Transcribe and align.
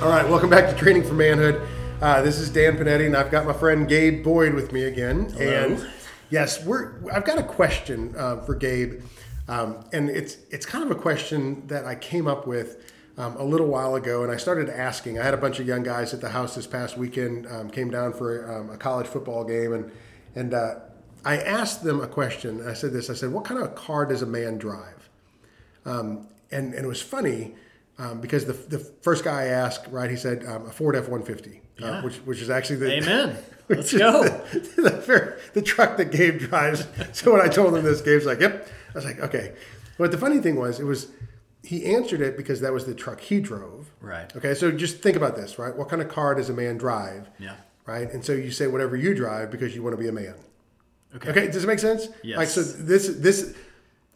All 0.00 0.08
right, 0.08 0.28
welcome 0.28 0.48
back 0.48 0.70
to 0.70 0.76
Training 0.76 1.02
for 1.02 1.14
Manhood. 1.14 1.60
Uh, 2.00 2.22
this 2.22 2.38
is 2.38 2.50
Dan 2.50 2.76
Panetti, 2.76 3.06
and 3.06 3.16
I've 3.16 3.32
got 3.32 3.44
my 3.44 3.52
friend 3.52 3.88
Gabe 3.88 4.22
Boyd 4.22 4.54
with 4.54 4.70
me 4.70 4.84
again. 4.84 5.28
Hello. 5.30 5.64
And 5.64 5.90
yes, 6.30 6.64
we're. 6.64 6.92
I've 7.10 7.24
got 7.24 7.36
a 7.36 7.42
question 7.42 8.14
uh, 8.16 8.36
for 8.42 8.54
Gabe, 8.54 9.02
um, 9.48 9.84
and 9.92 10.08
it's 10.08 10.36
it's 10.50 10.64
kind 10.64 10.84
of 10.84 10.92
a 10.92 11.00
question 11.00 11.66
that 11.66 11.84
I 11.84 11.96
came 11.96 12.28
up 12.28 12.46
with 12.46 12.92
um, 13.16 13.34
a 13.38 13.42
little 13.42 13.66
while 13.66 13.96
ago, 13.96 14.22
and 14.22 14.30
I 14.30 14.36
started 14.36 14.68
asking. 14.68 15.18
I 15.18 15.24
had 15.24 15.34
a 15.34 15.36
bunch 15.36 15.58
of 15.58 15.66
young 15.66 15.82
guys 15.82 16.14
at 16.14 16.20
the 16.20 16.28
house 16.28 16.54
this 16.54 16.68
past 16.68 16.96
weekend. 16.96 17.48
Um, 17.48 17.68
came 17.68 17.90
down 17.90 18.12
for 18.12 18.48
um, 18.56 18.70
a 18.70 18.76
college 18.76 19.08
football 19.08 19.42
game, 19.42 19.72
and 19.72 19.90
and 20.36 20.54
uh, 20.54 20.74
I 21.24 21.38
asked 21.38 21.82
them 21.82 22.00
a 22.00 22.06
question. 22.06 22.64
I 22.64 22.74
said 22.74 22.92
this. 22.92 23.10
I 23.10 23.14
said, 23.14 23.32
"What 23.32 23.44
kind 23.44 23.60
of 23.60 23.74
car 23.74 24.06
does 24.06 24.22
a 24.22 24.26
man 24.26 24.58
drive?" 24.58 25.08
Um, 25.84 26.28
and 26.52 26.72
and 26.72 26.84
it 26.84 26.88
was 26.88 27.02
funny 27.02 27.56
um, 27.98 28.20
because 28.20 28.44
the 28.44 28.52
the 28.52 28.78
first 28.78 29.24
guy 29.24 29.42
I 29.42 29.46
asked, 29.46 29.86
right? 29.88 30.10
He 30.10 30.16
said 30.16 30.44
um, 30.46 30.66
a 30.66 30.70
Ford 30.70 30.96
F 30.96 31.08
one 31.08 31.22
fifty, 31.22 31.60
which 32.02 32.16
which 32.18 32.40
is 32.40 32.50
actually 32.50 32.76
the 32.76 32.92
Amen. 32.92 33.36
Let's 33.68 33.92
go. 33.92 34.22
The, 34.22 34.60
the, 34.76 35.38
the 35.52 35.62
truck 35.62 35.98
that 35.98 36.10
Gabe 36.10 36.38
drives. 36.38 36.86
So 37.12 37.32
when 37.32 37.42
I 37.42 37.48
told 37.48 37.76
him 37.76 37.84
this, 37.84 38.00
Gabe's 38.00 38.24
like, 38.24 38.40
"Yep." 38.40 38.66
I 38.66 38.92
was 38.94 39.04
like, 39.04 39.20
"Okay." 39.20 39.54
But 39.98 40.10
the 40.12 40.18
funny 40.18 40.38
thing 40.38 40.56
was, 40.56 40.80
it 40.80 40.84
was 40.84 41.08
he 41.62 41.84
answered 41.84 42.20
it 42.20 42.36
because 42.36 42.60
that 42.60 42.72
was 42.72 42.86
the 42.86 42.94
truck 42.94 43.20
he 43.20 43.40
drove. 43.40 43.90
Right. 44.00 44.34
Okay. 44.36 44.54
So 44.54 44.70
just 44.70 45.02
think 45.02 45.16
about 45.16 45.36
this, 45.36 45.58
right? 45.58 45.76
What 45.76 45.88
kind 45.88 46.00
of 46.00 46.08
car 46.08 46.34
does 46.34 46.48
a 46.48 46.52
man 46.52 46.78
drive? 46.78 47.28
Yeah. 47.38 47.56
Right. 47.84 48.10
And 48.10 48.24
so 48.24 48.32
you 48.32 48.50
say 48.50 48.68
whatever 48.68 48.96
you 48.96 49.14
drive 49.14 49.50
because 49.50 49.74
you 49.74 49.82
want 49.82 49.96
to 49.96 50.02
be 50.02 50.08
a 50.08 50.12
man. 50.12 50.34
Okay. 51.16 51.30
Okay, 51.30 51.46
does 51.46 51.64
it 51.64 51.66
make 51.66 51.78
sense? 51.78 52.08
Yes. 52.22 52.38
Like 52.38 52.48
so 52.48 52.62
this 52.62 53.08
this 53.16 53.54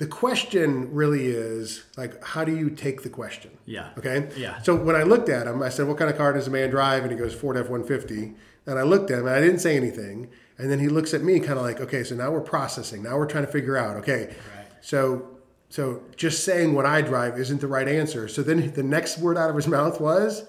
the 0.02 0.08
question 0.08 0.92
really 0.92 1.26
is 1.26 1.84
like 1.96 2.20
how 2.24 2.42
do 2.44 2.56
you 2.56 2.68
take 2.70 3.04
the 3.04 3.08
question? 3.08 3.52
Yeah. 3.66 3.90
Okay? 3.96 4.28
Yeah. 4.36 4.60
So 4.62 4.74
when 4.74 4.96
I 4.96 5.04
looked 5.04 5.28
at 5.28 5.46
him, 5.46 5.62
I 5.62 5.68
said, 5.68 5.86
What 5.86 5.96
kind 5.96 6.10
of 6.10 6.16
car 6.16 6.32
does 6.32 6.48
a 6.48 6.50
man 6.50 6.70
drive? 6.70 7.04
And 7.04 7.12
he 7.12 7.16
goes, 7.16 7.32
Ford 7.32 7.56
F 7.56 7.68
one 7.68 7.84
fifty. 7.84 8.34
And 8.66 8.80
I 8.80 8.82
looked 8.82 9.12
at 9.12 9.20
him 9.20 9.28
and 9.28 9.36
I 9.36 9.40
didn't 9.40 9.60
say 9.60 9.76
anything. 9.76 10.28
And 10.58 10.68
then 10.68 10.80
he 10.80 10.88
looks 10.88 11.14
at 11.14 11.22
me 11.22 11.38
kind 11.38 11.56
of 11.56 11.62
like, 11.62 11.80
okay, 11.80 12.02
so 12.02 12.16
now 12.16 12.32
we're 12.32 12.40
processing. 12.40 13.04
Now 13.04 13.16
we're 13.16 13.28
trying 13.28 13.46
to 13.46 13.52
figure 13.52 13.76
out, 13.76 13.96
okay. 13.98 14.26
Right. 14.26 14.66
So 14.80 15.38
so 15.68 16.02
just 16.16 16.42
saying 16.42 16.74
what 16.74 16.84
I 16.84 17.00
drive 17.00 17.38
isn't 17.38 17.60
the 17.60 17.68
right 17.68 17.86
answer. 17.86 18.26
So 18.26 18.42
then 18.42 18.72
the 18.72 18.82
next 18.82 19.18
word 19.18 19.38
out 19.38 19.50
of 19.50 19.54
his 19.54 19.68
mouth 19.68 20.00
was 20.00 20.46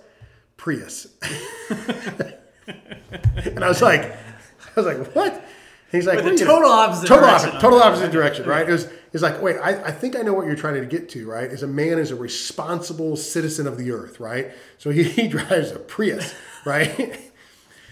Prius. 0.58 1.10
and 1.70 3.64
I 3.64 3.68
was 3.68 3.84
like, 3.84 4.02
I 4.04 4.82
was 4.82 4.88
like, 4.88 5.16
what? 5.16 5.46
He's 5.92 6.08
like, 6.08 6.24
the 6.24 6.36
total 6.36 6.72
opposite 6.72 7.06
total 7.06 7.28
direction 7.28 7.50
opposite, 7.50 7.62
total 7.62 7.84
opposite 7.84 8.12
direction, 8.12 8.48
right? 8.48 8.68
It 8.68 8.72
was, 8.72 8.90
it's 9.14 9.22
like, 9.24 9.42
wait, 9.42 9.58
I, 9.58 9.84
I 9.86 9.92
think 9.92 10.16
I 10.18 10.22
know 10.22 10.34
what 10.34 10.46
you're 10.48 10.56
trying 10.56 10.80
to 10.82 10.86
get 10.86 11.08
to, 11.10 11.28
right? 11.30 11.50
Is 11.52 11.64
a 11.64 11.68
man 11.68 12.00
is 12.00 12.12
a 12.12 12.16
responsible 12.16 13.16
citizen 13.16 13.68
of 13.68 13.78
the 13.78 13.92
earth, 13.92 14.20
right? 14.20 14.52
So 14.78 14.90
he, 14.90 15.04
he 15.20 15.28
drives 15.28 15.72
a 15.72 15.80
Prius, 15.80 16.34
right? 16.66 17.20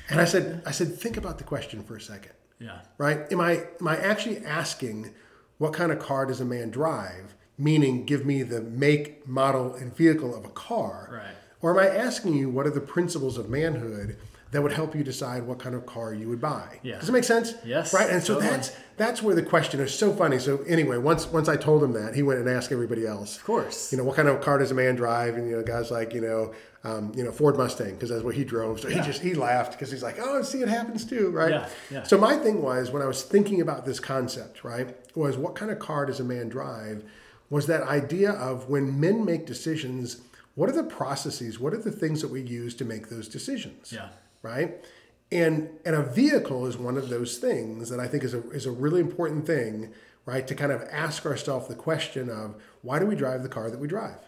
and 0.09 0.19
I 0.19 0.25
said, 0.25 0.61
I 0.65 0.71
said, 0.71 0.95
think 0.95 1.17
about 1.17 1.37
the 1.37 1.43
question 1.43 1.83
for 1.83 1.95
a 1.95 2.01
second 2.01 2.33
Yeah. 2.59 2.79
right? 2.97 3.31
Am 3.31 3.39
I 3.39 3.63
am 3.79 3.87
I 3.87 3.97
actually 3.97 4.43
asking 4.45 5.11
what 5.57 5.73
kind 5.73 5.91
of 5.91 5.99
car 5.99 6.25
does 6.25 6.41
a 6.41 6.45
man 6.45 6.69
drive? 6.71 7.35
Meaning, 7.57 8.05
give 8.05 8.25
me 8.25 8.41
the 8.41 8.59
make, 8.61 9.27
model, 9.27 9.75
and 9.75 9.95
vehicle 9.95 10.33
of 10.35 10.43
a 10.45 10.49
car. 10.49 11.09
Right. 11.11 11.35
Or 11.61 11.69
am 11.71 11.77
I 11.77 11.95
asking 11.95 12.33
you 12.33 12.49
what 12.49 12.65
are 12.65 12.71
the 12.71 12.81
principles 12.81 13.37
of 13.37 13.47
manhood 13.49 14.17
that 14.51 14.61
would 14.61 14.73
help 14.73 14.95
you 14.95 15.03
decide 15.03 15.43
what 15.43 15.59
kind 15.59 15.75
of 15.75 15.85
car 15.85 16.13
you 16.13 16.27
would 16.29 16.41
buy? 16.41 16.79
Yeah. 16.83 16.99
Does 16.99 17.09
it 17.09 17.11
make 17.13 17.23
sense? 17.23 17.53
Yes, 17.65 17.93
Right. 17.93 18.09
And 18.09 18.21
so 18.21 18.35
totally. 18.35 18.51
that's 18.51 18.75
that's 18.97 19.23
where 19.23 19.33
the 19.33 19.41
question 19.43 19.79
is 19.79 19.97
so 19.97 20.13
funny. 20.13 20.37
So 20.39 20.61
anyway, 20.67 20.97
once 20.97 21.25
once 21.27 21.47
I 21.47 21.55
told 21.57 21.83
him 21.83 21.93
that, 21.93 22.15
he 22.15 22.21
went 22.23 22.39
and 22.39 22.49
asked 22.49 22.71
everybody 22.71 23.05
else. 23.07 23.37
Of 23.37 23.45
course. 23.45 23.91
You 23.91 23.97
know, 23.97 24.03
what 24.03 24.15
kind 24.15 24.27
of 24.27 24.41
car 24.41 24.57
does 24.57 24.71
a 24.71 24.75
man 24.75 24.95
drive? 24.95 25.35
And 25.35 25.49
you 25.49 25.55
know, 25.55 25.63
guys 25.63 25.89
like 25.89 26.13
you 26.13 26.21
know, 26.21 26.53
um, 26.83 27.11
you 27.15 27.23
know, 27.23 27.31
Ford 27.31 27.57
Mustang 27.57 27.91
because 27.93 28.09
that's 28.09 28.23
what 28.23 28.35
he 28.35 28.43
drove. 28.43 28.79
So 28.81 28.89
he 28.89 28.99
just 29.01 29.21
he 29.21 29.33
laughed 29.33 29.71
because 29.73 29.89
he's 29.91 30.03
like, 30.03 30.17
oh, 30.19 30.39
I 30.39 30.41
see, 30.41 30.61
it 30.61 30.67
happens 30.67 31.05
too, 31.05 31.29
right? 31.31 31.51
Yeah, 31.51 31.69
yeah. 31.89 32.03
So 32.03 32.17
my 32.17 32.35
thing 32.37 32.61
was 32.61 32.91
when 32.91 33.01
I 33.01 33.05
was 33.07 33.23
thinking 33.23 33.61
about 33.61 33.85
this 33.85 33.99
concept, 33.99 34.63
right, 34.63 34.95
was 35.15 35.37
what 35.37 35.55
kind 35.55 35.71
of 35.71 35.79
car 35.79 36.05
does 36.05 36.19
a 36.19 36.23
man 36.23 36.49
drive? 36.49 37.03
Was 37.49 37.67
that 37.67 37.83
idea 37.83 38.31
of 38.31 38.69
when 38.69 38.99
men 38.99 39.25
make 39.25 39.45
decisions, 39.45 40.21
what 40.55 40.69
are 40.69 40.73
the 40.73 40.83
processes? 40.83 41.59
What 41.59 41.73
are 41.73 41.77
the 41.81 41.91
things 41.91 42.21
that 42.21 42.29
we 42.31 42.41
use 42.41 42.73
to 42.75 42.85
make 42.85 43.09
those 43.09 43.27
decisions? 43.27 43.91
Yeah. 43.91 44.07
Right. 44.41 44.83
And 45.31 45.69
and 45.85 45.95
a 45.95 46.03
vehicle 46.03 46.65
is 46.65 46.77
one 46.77 46.97
of 46.97 47.09
those 47.09 47.37
things 47.37 47.89
that 47.89 47.99
I 47.99 48.07
think 48.07 48.23
is 48.23 48.33
a 48.33 48.49
is 48.51 48.65
a 48.65 48.71
really 48.71 48.99
important 48.99 49.45
thing, 49.47 49.93
right? 50.25 50.45
To 50.47 50.55
kind 50.55 50.71
of 50.71 50.81
ask 50.91 51.25
ourselves 51.25 51.67
the 51.67 51.75
question 51.75 52.29
of 52.29 52.55
why 52.81 52.99
do 52.99 53.05
we 53.05 53.15
drive 53.15 53.43
the 53.43 53.49
car 53.49 53.69
that 53.69 53.79
we 53.79 53.87
drive? 53.87 54.19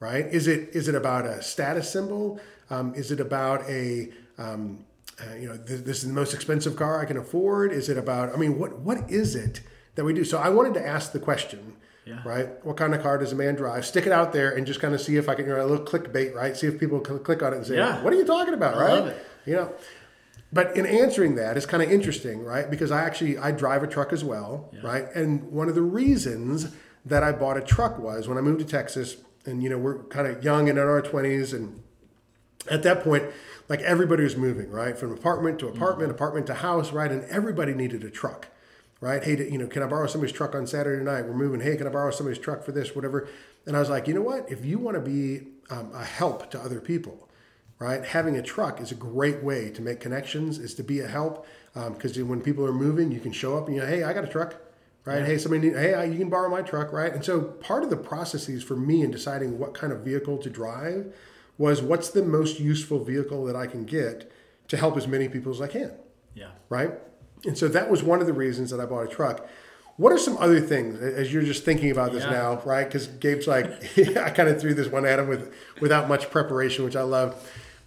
right? 0.00 0.26
Is 0.26 0.46
it 0.46 0.70
is 0.72 0.88
it 0.88 0.94
about 0.94 1.24
a 1.26 1.42
status 1.42 1.90
symbol? 1.90 2.38
Um, 2.70 2.94
is 2.94 3.10
it 3.10 3.20
about 3.20 3.68
a 3.68 4.10
um, 4.38 4.84
uh, 5.20 5.34
you 5.34 5.48
know 5.48 5.56
th- 5.56 5.84
this 5.84 6.02
is 6.02 6.08
the 6.08 6.12
most 6.14 6.34
expensive 6.34 6.76
car 6.76 7.00
I 7.00 7.06
can 7.06 7.16
afford? 7.16 7.72
Is 7.72 7.88
it 7.88 7.96
about 7.98 8.34
I 8.34 8.36
mean 8.36 8.58
what 8.58 8.78
what 8.80 9.10
is 9.10 9.34
it 9.34 9.62
that 9.94 10.04
we 10.04 10.12
do? 10.12 10.24
So 10.24 10.38
I 10.38 10.48
wanted 10.50 10.74
to 10.74 10.86
ask 10.86 11.12
the 11.12 11.20
question. 11.20 11.74
Yeah. 12.06 12.20
Right. 12.24 12.64
What 12.64 12.76
kind 12.76 12.94
of 12.94 13.02
car 13.02 13.16
does 13.16 13.32
a 13.32 13.34
man 13.34 13.54
drive? 13.54 13.86
Stick 13.86 14.06
it 14.06 14.12
out 14.12 14.32
there 14.32 14.54
and 14.54 14.66
just 14.66 14.78
kind 14.78 14.94
of 14.94 15.00
see 15.00 15.16
if 15.16 15.28
I 15.28 15.34
can, 15.34 15.46
you 15.46 15.52
know, 15.52 15.64
a 15.64 15.66
little 15.66 15.86
clickbait, 15.86 16.34
right? 16.34 16.54
See 16.54 16.66
if 16.66 16.78
people 16.78 17.02
cl- 17.02 17.18
click 17.18 17.42
on 17.42 17.54
it 17.54 17.56
and 17.56 17.66
say, 17.66 17.76
Yeah. 17.76 18.02
"What 18.02 18.12
are 18.12 18.16
you 18.16 18.26
talking 18.26 18.52
about?" 18.52 18.74
I 18.74 18.80
right? 18.80 18.90
love 18.90 19.06
it. 19.08 19.26
You 19.46 19.56
know. 19.56 19.72
But 20.52 20.76
in 20.76 20.86
answering 20.86 21.34
that, 21.34 21.56
it's 21.56 21.66
kind 21.66 21.82
of 21.82 21.90
interesting, 21.90 22.44
right? 22.44 22.70
Because 22.70 22.92
I 22.92 23.02
actually 23.02 23.36
I 23.36 23.50
drive 23.50 23.82
a 23.82 23.88
truck 23.88 24.12
as 24.12 24.22
well, 24.22 24.72
right? 24.84 25.06
And 25.14 25.50
one 25.50 25.68
of 25.68 25.74
the 25.74 25.82
reasons 25.82 26.72
that 27.04 27.24
I 27.24 27.32
bought 27.32 27.56
a 27.56 27.60
truck 27.60 27.98
was 27.98 28.28
when 28.28 28.38
I 28.38 28.40
moved 28.40 28.60
to 28.60 28.64
Texas, 28.64 29.16
and 29.44 29.62
you 29.62 29.68
know 29.68 29.78
we're 29.78 30.04
kind 30.04 30.28
of 30.28 30.44
young 30.44 30.68
and 30.68 30.78
in 30.78 30.84
our 30.84 31.02
twenties, 31.02 31.52
and 31.52 31.82
at 32.70 32.84
that 32.84 33.02
point, 33.02 33.24
like 33.68 33.80
everybody 33.80 34.22
was 34.22 34.36
moving, 34.36 34.70
right, 34.70 34.96
from 34.96 35.12
apartment 35.12 35.58
to 35.58 35.66
apartment, 35.68 36.10
mm-hmm. 36.10 36.14
apartment 36.14 36.46
to 36.46 36.54
house, 36.54 36.92
right, 36.92 37.10
and 37.10 37.24
everybody 37.24 37.74
needed 37.74 38.04
a 38.04 38.10
truck, 38.10 38.48
right? 39.04 39.22
Hey, 39.22 39.36
you 39.50 39.58
know, 39.58 39.66
can 39.66 39.82
I 39.82 39.86
borrow 39.86 40.06
somebody's 40.06 40.34
truck 40.34 40.54
on 40.54 40.66
Saturday 40.66 41.04
night? 41.04 41.26
We're 41.26 41.34
moving. 41.34 41.60
Hey, 41.60 41.76
can 41.76 41.86
I 41.86 41.90
borrow 41.90 42.10
somebody's 42.10 42.38
truck 42.38 42.64
for 42.64 42.72
this, 42.72 42.94
whatever? 42.96 43.28
And 43.66 43.76
I 43.76 43.80
was 43.80 43.90
like, 43.90 44.08
you 44.08 44.14
know 44.14 44.22
what? 44.22 44.50
If 44.50 44.64
you 44.64 44.78
want 44.78 44.94
to 44.96 45.00
be 45.02 45.46
um, 45.68 45.92
a 45.94 46.02
help 46.02 46.50
to 46.52 46.58
other 46.58 46.80
people, 46.80 47.28
right? 47.78 48.02
Having 48.02 48.36
a 48.36 48.42
truck 48.42 48.80
is 48.80 48.92
a 48.92 48.94
great 48.94 49.42
way 49.42 49.68
to 49.72 49.82
make 49.82 50.00
connections, 50.00 50.58
is 50.58 50.72
to 50.76 50.82
be 50.82 51.00
a 51.00 51.06
help. 51.06 51.46
Because 51.74 52.18
when 52.18 52.40
people 52.40 52.64
are 52.64 52.72
moving, 52.72 53.12
you 53.12 53.20
can 53.20 53.30
show 53.32 53.58
up 53.58 53.66
and 53.66 53.76
you 53.76 53.82
know, 53.82 53.86
hey, 53.86 54.04
I 54.04 54.14
got 54.14 54.24
a 54.24 54.28
truck, 54.28 54.54
right? 55.04 55.22
Hey, 55.22 55.36
somebody, 55.36 55.68
need, 55.68 55.76
hey, 55.76 55.92
I- 55.92 56.04
you 56.04 56.16
can 56.16 56.30
borrow 56.30 56.48
my 56.48 56.62
truck, 56.62 56.90
right? 56.90 57.12
And 57.12 57.22
so 57.22 57.42
part 57.42 57.82
of 57.84 57.90
the 57.90 57.96
processes 57.98 58.62
for 58.62 58.74
me 58.76 59.02
in 59.02 59.10
deciding 59.10 59.58
what 59.58 59.74
kind 59.74 59.92
of 59.92 60.00
vehicle 60.00 60.38
to 60.38 60.48
drive 60.48 61.12
was 61.58 61.82
what's 61.82 62.08
the 62.08 62.22
most 62.22 62.58
useful 62.58 63.04
vehicle 63.04 63.44
that 63.44 63.54
I 63.56 63.66
can 63.66 63.84
get 63.84 64.32
to 64.68 64.78
help 64.78 64.96
as 64.96 65.06
many 65.06 65.28
people 65.28 65.52
as 65.52 65.60
I 65.60 65.68
can 65.68 65.92
Yeah. 66.34 66.52
right? 66.70 66.92
And 67.46 67.56
so 67.58 67.68
that 67.68 67.90
was 67.90 68.02
one 68.02 68.20
of 68.20 68.26
the 68.26 68.32
reasons 68.32 68.70
that 68.70 68.80
I 68.80 68.86
bought 68.86 69.02
a 69.04 69.08
truck. 69.08 69.48
What 69.96 70.12
are 70.12 70.18
some 70.18 70.36
other 70.38 70.60
things 70.60 71.00
as 71.00 71.32
you're 71.32 71.42
just 71.42 71.64
thinking 71.64 71.90
about 71.90 72.12
this 72.12 72.24
Yeah. 72.24 72.30
now, 72.30 72.62
right? 72.64 72.84
Because 72.84 73.06
Gabe's 73.06 73.46
like, 73.46 73.66
I 74.16 74.30
kind 74.30 74.48
of 74.48 74.60
threw 74.60 74.74
this 74.74 74.88
one 74.88 75.06
at 75.06 75.18
him 75.18 75.28
with 75.28 75.52
without 75.80 76.08
much 76.08 76.30
preparation, 76.30 76.84
which 76.84 76.96
I 76.96 77.02
love. 77.02 77.34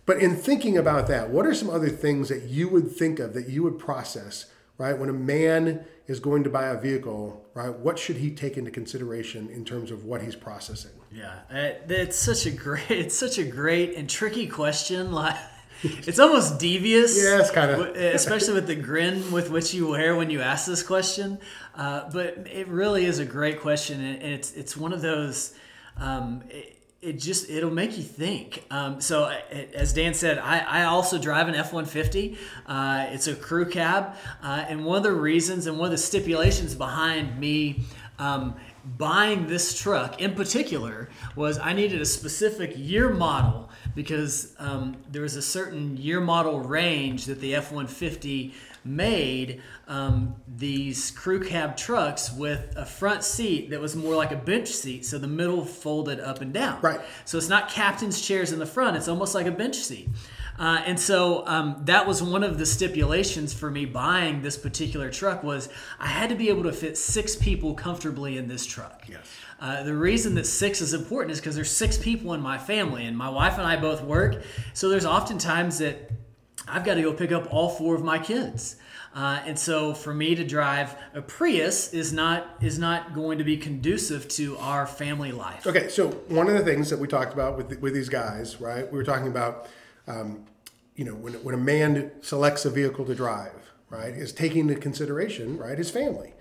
But 0.05 0.19
in 0.21 0.35
thinking 0.37 0.77
about 0.77 1.07
that, 1.09 1.29
what 1.31 1.45
are 1.45 1.53
some 1.53 1.69
other 1.69 1.89
things 1.89 2.29
that 2.29 2.43
you 2.43 2.69
would 2.69 2.89
think 2.91 3.19
of 3.19 3.33
that 3.33 3.49
you 3.49 3.61
would 3.63 3.77
process, 3.77 4.45
right? 4.77 4.97
When 4.97 5.09
a 5.09 5.13
man 5.13 5.83
is 6.07 6.21
going 6.21 6.45
to 6.45 6.49
buy 6.49 6.67
a 6.67 6.79
vehicle, 6.79 7.45
right? 7.53 7.77
What 7.77 7.99
should 7.99 8.15
he 8.15 8.31
take 8.31 8.55
into 8.57 8.71
consideration 8.71 9.49
in 9.49 9.65
terms 9.65 9.91
of 9.91 10.05
what 10.05 10.21
he's 10.21 10.35
processing? 10.37 10.91
Yeah. 11.11 11.39
It's 11.51 12.17
such 12.17 12.45
a 12.45 12.51
great. 12.51 12.85
It's 12.89 13.17
such 13.17 13.37
a 13.37 13.43
great 13.43 13.95
and 13.95 14.09
tricky 14.09 14.47
question. 14.47 15.11
Like. 15.17 15.35
It's 16.07 16.19
almost 16.19 16.59
devious. 16.59 17.21
Yeah, 17.21 17.39
it's 17.39 17.51
kinda. 17.51 18.13
Especially 18.13 18.53
with 18.53 18.68
the 18.68 18.75
grin 18.75 19.31
with 19.31 19.50
which 19.50 19.74
you 19.74 19.89
wear 19.89 20.15
when 20.15 20.29
you 20.29 20.41
ask 20.41 20.65
this 20.65 20.83
question. 20.83 21.39
Uh, 21.75 22.09
but 22.12 22.47
it 22.51 22.68
really 22.68 23.06
is 23.06 23.19
a 23.19 23.25
great 23.25 23.62
question, 23.62 24.03
and 24.03 24.24
it's 24.24 24.53
it's 24.53 24.75
one 24.75 24.94
of 24.94 25.01
those. 25.01 25.53
Um, 25.97 26.44
it, 26.50 26.74
it 27.00 27.13
just 27.19 27.50
it'll 27.50 27.69
make 27.69 27.95
you 27.95 28.03
think. 28.03 28.65
Um, 28.71 29.00
so 29.01 29.25
uh, 29.25 29.38
as 29.75 29.94
Dan 29.94 30.15
said, 30.15 30.39
I, 30.39 30.59
I 30.59 30.83
also 30.85 31.19
drive 31.19 31.47
an 31.47 31.53
F 31.56 31.71
one 31.71 31.85
fifty. 31.85 32.38
It's 32.68 33.27
a 33.27 33.35
crew 33.35 33.69
cab, 33.69 34.15
uh, 34.41 34.65
and 34.68 34.83
one 34.83 34.97
of 34.97 35.03
the 35.03 35.12
reasons 35.12 35.68
and 35.68 35.77
one 35.77 35.85
of 35.85 35.91
the 35.91 35.97
stipulations 35.97 36.73
behind 36.73 37.39
me 37.39 37.83
um, 38.19 38.55
buying 38.97 39.47
this 39.47 39.77
truck 39.77 40.21
in 40.21 40.33
particular 40.33 41.09
was 41.35 41.59
I 41.59 41.73
needed 41.73 42.01
a 42.01 42.05
specific 42.05 42.73
year 42.75 43.09
model 43.09 43.69
because 43.95 44.55
um, 44.59 44.97
there 45.11 45.21
was 45.21 45.35
a 45.35 45.41
certain 45.41 45.97
year 45.97 46.19
model 46.19 46.59
range 46.59 47.25
that 47.25 47.39
the 47.41 47.55
F 47.55 47.71
150 47.71 48.53
made 48.83 49.61
um, 49.87 50.35
these 50.47 51.11
crew 51.11 51.43
cab 51.43 51.75
trucks 51.75 52.31
with 52.31 52.73
a 52.77 52.85
front 52.85 53.23
seat 53.23 53.69
that 53.69 53.81
was 53.81 53.95
more 53.95 54.15
like 54.15 54.31
a 54.31 54.37
bench 54.37 54.69
seat, 54.69 55.05
so 55.05 55.17
the 55.17 55.27
middle 55.27 55.65
folded 55.65 56.19
up 56.19 56.41
and 56.41 56.53
down. 56.53 56.79
Right. 56.81 57.01
So 57.25 57.37
it's 57.37 57.49
not 57.49 57.69
captain's 57.69 58.21
chairs 58.21 58.51
in 58.51 58.59
the 58.59 58.65
front; 58.65 58.97
it's 58.97 59.07
almost 59.07 59.35
like 59.35 59.45
a 59.45 59.51
bench 59.51 59.75
seat. 59.75 60.09
Uh, 60.59 60.81
and 60.86 61.00
so 61.00 61.45
um, 61.48 61.81
that 61.86 62.07
was 62.07 62.24
one 62.24 62.44
of 62.44 62.57
the 62.57 62.65
stipulations 62.65 63.54
for 63.54 63.69
me 63.69 63.86
buying 63.86 64.42
this 64.42 64.57
particular 64.57 65.12
truck 65.12 65.44
was 65.44 65.69
I 66.00 66.07
had 66.07 66.30
to 66.30 66.36
be 66.36 66.50
able 66.50 66.63
to 66.63 66.74
fit 66.74 66.98
six 66.98 67.36
people 67.36 67.75
comfortably 67.75 68.38
in 68.38 68.48
this 68.48 68.65
truck. 68.65 69.04
Yes. 69.07 69.27
Uh, 69.59 69.83
the 69.83 69.94
reason 69.94 70.36
that 70.36 70.45
six 70.45 70.81
is 70.81 70.94
important 70.94 71.31
is 71.31 71.39
because 71.39 71.56
there's 71.56 71.71
six 71.71 71.98
people 71.98 72.33
in 72.33 72.42
my 72.42 72.57
family, 72.57 73.06
and 73.06 73.18
my 73.18 73.30
wife 73.30 73.57
and 73.57 73.68
I 73.68 73.75
both 73.75 74.01
work. 74.01 74.44
So 74.74 74.89
there's 74.89 75.06
often 75.06 75.38
times 75.38 75.80
that 75.80 76.12
I've 76.68 76.83
got 76.83 76.95
to 76.95 77.01
go 77.01 77.13
pick 77.13 77.31
up 77.31 77.51
all 77.51 77.69
four 77.69 77.95
of 77.95 78.04
my 78.04 78.19
kids. 78.19 78.75
Uh, 79.15 79.42
and 79.45 79.57
so 79.57 79.95
for 79.95 80.13
me 80.13 80.36
to 80.36 80.44
drive 80.44 80.95
a 81.15 81.21
Prius 81.21 81.92
is 81.92 82.13
not 82.13 82.57
is 82.62 82.77
not 82.77 83.15
going 83.15 83.39
to 83.39 83.44
be 83.44 83.57
conducive 83.57 84.27
to 84.27 84.57
our 84.57 84.86
family 84.86 85.31
life. 85.31 85.65
Okay, 85.65 85.89
so 85.89 86.09
one 86.27 86.48
of 86.48 86.54
the 86.54 86.63
things 86.63 86.89
that 86.92 87.00
we 87.00 87.07
talked 87.07 87.33
about 87.33 87.57
with 87.57 87.80
with 87.80 87.94
these 87.94 88.09
guys, 88.09 88.62
right? 88.62 88.92
We 88.92 88.98
were 88.98 89.04
talking 89.04 89.27
about, 89.27 89.68
um, 90.07 90.45
you 90.95 91.06
know, 91.06 91.13
when 91.13 91.33
when 91.44 91.54
a 91.56 91.57
man 91.59 92.12
selects 92.21 92.65
a 92.65 92.69
vehicle 92.69 93.06
to 93.06 93.15
drive, 93.15 93.71
right, 93.89 94.13
is 94.13 94.31
taking 94.33 94.62
into 94.69 94.75
consideration, 94.75 95.57
right, 95.57 95.77
his 95.77 95.92
family, 95.92 96.33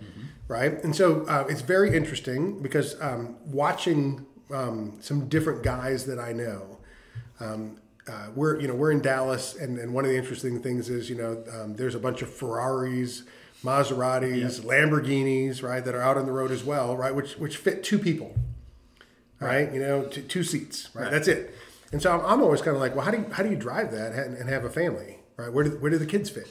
right? 0.49 0.83
And 0.85 0.95
so 0.97 1.23
uh, 1.27 1.47
it's 1.49 1.61
very 1.63 1.95
interesting 1.97 2.61
because 2.63 3.01
um, 3.01 3.37
watching 3.45 4.25
um, 4.53 4.99
some 5.01 5.29
different 5.29 5.63
guys 5.63 6.07
that 6.07 6.19
I 6.19 6.33
know. 6.33 6.79
Um, 7.41 7.79
uh, 8.09 8.29
we're 8.37 8.61
you 8.61 8.69
know 8.69 8.75
we're 8.75 8.93
in 8.93 9.01
Dallas, 9.03 9.57
and, 9.57 9.79
and 9.79 9.93
one 9.93 10.05
of 10.05 10.11
the 10.11 10.17
interesting 10.17 10.63
things 10.63 10.89
is 10.89 11.11
you 11.11 11.17
know 11.17 11.43
um, 11.53 11.75
there's 11.75 11.97
a 11.97 11.99
bunch 11.99 12.23
of 12.23 12.33
Ferraris, 12.33 13.25
Maseratis, 13.65 14.61
Lamborghinis, 14.61 15.61
right, 15.63 15.85
that 15.85 15.95
are 15.95 16.01
out 16.01 16.17
on 16.17 16.25
the 16.25 16.33
road 16.33 16.53
as 16.53 16.63
well, 16.63 16.97
right, 16.97 17.13
which 17.15 17.37
which 17.37 17.57
fit 17.57 17.83
two 17.83 17.99
people, 17.99 18.37
right, 19.41 19.73
you 19.75 19.81
know, 19.81 20.05
two, 20.05 20.23
two 20.23 20.45
seats, 20.45 20.89
right? 20.95 21.03
Right. 21.03 21.11
that's 21.11 21.27
it. 21.27 21.53
And 21.97 22.03
so 22.03 22.21
I'm, 22.21 22.43
always 22.43 22.61
kind 22.61 22.75
of 22.77 22.81
like, 22.83 22.95
well, 22.95 23.07
how 23.07 23.11
do 23.11 23.17
you, 23.17 23.27
how 23.33 23.43
do 23.43 23.49
you 23.49 23.57
drive 23.57 23.91
that 23.93 24.13
and, 24.13 24.37
and 24.37 24.51
have 24.51 24.67
a 24.67 24.69
family, 24.71 25.17
right? 25.39 25.51
Where 25.51 25.65
do 25.65 25.71
where 25.79 25.91
do 25.91 25.97
the 25.97 26.05
kids 26.05 26.29
fit, 26.29 26.47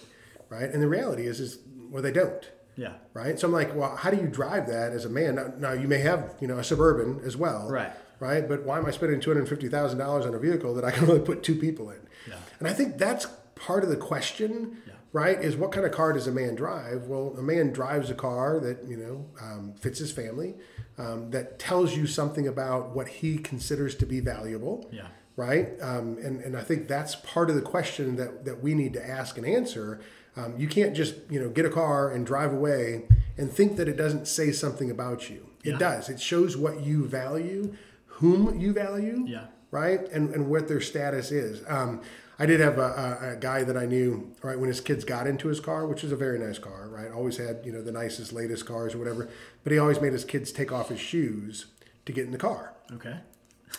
right? 0.50 0.68
And 0.68 0.82
the 0.82 0.88
reality 0.88 1.28
is 1.28 1.40
is 1.40 1.60
well 1.92 2.02
they 2.02 2.12
don't, 2.12 2.50
Yeah. 2.76 2.94
right? 3.14 3.40
So 3.40 3.46
I'm 3.48 3.54
like, 3.54 3.76
well, 3.76 3.96
how 3.96 4.10
do 4.10 4.18
you 4.18 4.26
drive 4.28 4.66
that 4.70 4.92
as 4.92 5.06
a 5.06 5.10
man? 5.10 5.36
Now, 5.36 5.54
now 5.60 5.74
you 5.74 5.88
may 5.88 6.00
have, 6.00 6.34
you 6.42 6.48
know, 6.48 6.58
a 6.58 6.64
suburban 6.64 7.20
as 7.24 7.38
well, 7.38 7.70
Right. 7.70 7.92
Right, 8.20 8.48
but 8.50 8.64
why 8.64 8.80
am 8.80 8.88
I 8.88 8.92
spending 8.92 9.20
two 9.20 9.30
hundred 9.30 9.48
fifty 9.50 9.70
thousand 9.70 10.00
dollars 10.00 10.26
on 10.26 10.34
a 10.34 10.40
vehicle 10.40 10.74
that 10.74 10.84
I 10.84 10.90
can 10.90 11.08
only 11.08 11.20
put 11.24 11.44
two 11.44 11.54
people 11.56 11.92
in? 11.92 12.00
Yeah. 12.28 12.38
And 12.58 12.68
I 12.68 12.74
think 12.74 12.98
that's 12.98 13.28
part 13.54 13.84
of 13.84 13.90
the 13.92 13.98
question, 13.98 14.78
Yeah. 14.88 14.94
right? 15.14 15.38
Is 15.40 15.56
what 15.56 15.72
kind 15.72 15.86
of 15.86 15.92
car 15.92 16.12
does 16.14 16.26
a 16.26 16.32
man 16.32 16.56
drive? 16.56 17.04
Well, 17.08 17.36
a 17.38 17.44
man 17.44 17.72
drives 17.72 18.10
a 18.10 18.16
car 18.16 18.60
that 18.62 18.78
you 18.88 18.98
know 18.98 19.26
um, 19.46 19.74
fits 19.80 20.00
his 20.00 20.12
family, 20.12 20.56
um, 20.98 21.30
that 21.32 21.60
tells 21.60 21.96
you 21.96 22.08
something 22.08 22.48
about 22.48 22.96
what 22.96 23.08
he 23.20 23.38
considers 23.38 23.94
to 23.96 24.06
be 24.08 24.22
valuable 24.22 24.90
Yeah. 24.92 25.08
Right? 25.36 25.70
Um, 25.82 26.18
and 26.24 26.42
and 26.42 26.56
I 26.58 26.62
think 26.62 26.88
that's 26.88 27.16
part 27.16 27.50
of 27.50 27.56
the 27.56 27.62
question 27.62 28.16
that 28.18 28.46
that 28.46 28.62
we 28.62 28.74
need 28.74 28.94
to 28.94 29.06
ask 29.08 29.38
and 29.38 29.46
answer. 29.46 30.00
Um, 30.38 30.56
you 30.58 30.68
can't 30.68 30.96
just 30.96 31.16
you 31.30 31.40
know 31.40 31.50
get 31.50 31.66
a 31.66 31.70
car 31.70 32.12
and 32.12 32.26
drive 32.26 32.52
away 32.54 33.06
and 33.38 33.52
think 33.52 33.78
that 33.78 33.88
it 33.88 33.96
doesn't 33.98 34.28
say 34.28 34.52
something 34.52 34.92
about 34.92 35.30
you. 35.30 35.50
It 35.64 35.72
Yeah. 35.72 35.78
does. 35.78 36.10
It 36.10 36.20
shows 36.22 36.56
what 36.58 36.82
you 36.82 37.06
value, 37.06 37.74
whom 38.08 38.60
you 38.60 38.72
value, 38.74 39.24
Yeah. 39.28 39.46
right, 39.72 40.02
and 40.12 40.34
and 40.34 40.50
what 40.50 40.68
their 40.68 40.82
status 40.82 41.32
is. 41.32 41.64
Um, 41.68 42.02
I 42.38 42.46
did 42.46 42.60
have 42.60 42.78
a, 42.78 43.18
a, 43.22 43.30
a 43.32 43.36
guy 43.38 43.64
that 43.64 43.78
I 43.78 43.86
knew, 43.86 44.34
right, 44.44 44.60
when 44.60 44.68
his 44.68 44.82
kids 44.82 45.06
got 45.06 45.26
into 45.26 45.48
his 45.48 45.62
car, 45.62 45.88
which 45.88 46.04
is 46.04 46.12
a 46.12 46.18
very 46.18 46.38
nice 46.38 46.60
car, 46.60 46.90
right? 46.90 47.10
Always 47.10 47.38
had, 47.38 47.62
you 47.64 47.72
know, 47.72 47.82
the 47.82 47.94
nicest, 47.94 48.34
latest 48.34 48.66
cars 48.66 48.94
or 48.94 48.98
whatever. 48.98 49.30
But 49.64 49.72
he 49.72 49.80
always 49.80 50.02
made 50.02 50.12
his 50.12 50.26
kids 50.26 50.52
take 50.52 50.70
off 50.74 50.90
his 50.90 51.00
shoes 51.00 51.68
to 52.06 52.12
get 52.12 52.26
in 52.26 52.32
the 52.32 52.38
car 52.38 52.74
Okay. 52.94 53.16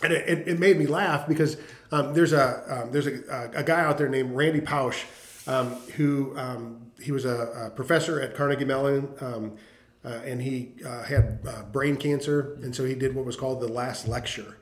And 0.02 0.12
it, 0.12 0.48
it, 0.48 0.58
made 0.58 0.78
me 0.78 0.86
laugh 0.86 1.26
because 1.26 1.56
um, 1.92 2.12
there's 2.14 2.32
a 2.32 2.82
um, 2.82 2.92
there's 2.92 3.06
a, 3.06 3.50
a 3.54 3.62
guy 3.62 3.80
out 3.80 3.98
there 3.98 4.08
named 4.08 4.32
Randy 4.34 4.60
Pausch 4.60 5.04
um, 5.46 5.76
who 5.96 6.36
um, 6.36 6.90
he 7.00 7.12
was 7.12 7.24
a, 7.24 7.66
a 7.66 7.70
professor 7.70 8.20
at 8.20 8.34
Carnegie 8.34 8.64
Mellon 8.64 9.08
um, 9.20 9.56
uh, 10.04 10.08
and 10.24 10.42
he 10.42 10.74
uh, 10.84 11.02
had 11.04 11.40
uh, 11.48 11.62
brain 11.64 11.96
cancer 11.96 12.58
and 12.62 12.74
so 12.74 12.84
he 12.84 12.94
did 12.94 13.14
what 13.14 13.24
was 13.24 13.36
called 13.36 13.60
the 13.60 13.68
last 13.68 14.06
lecture. 14.08 14.56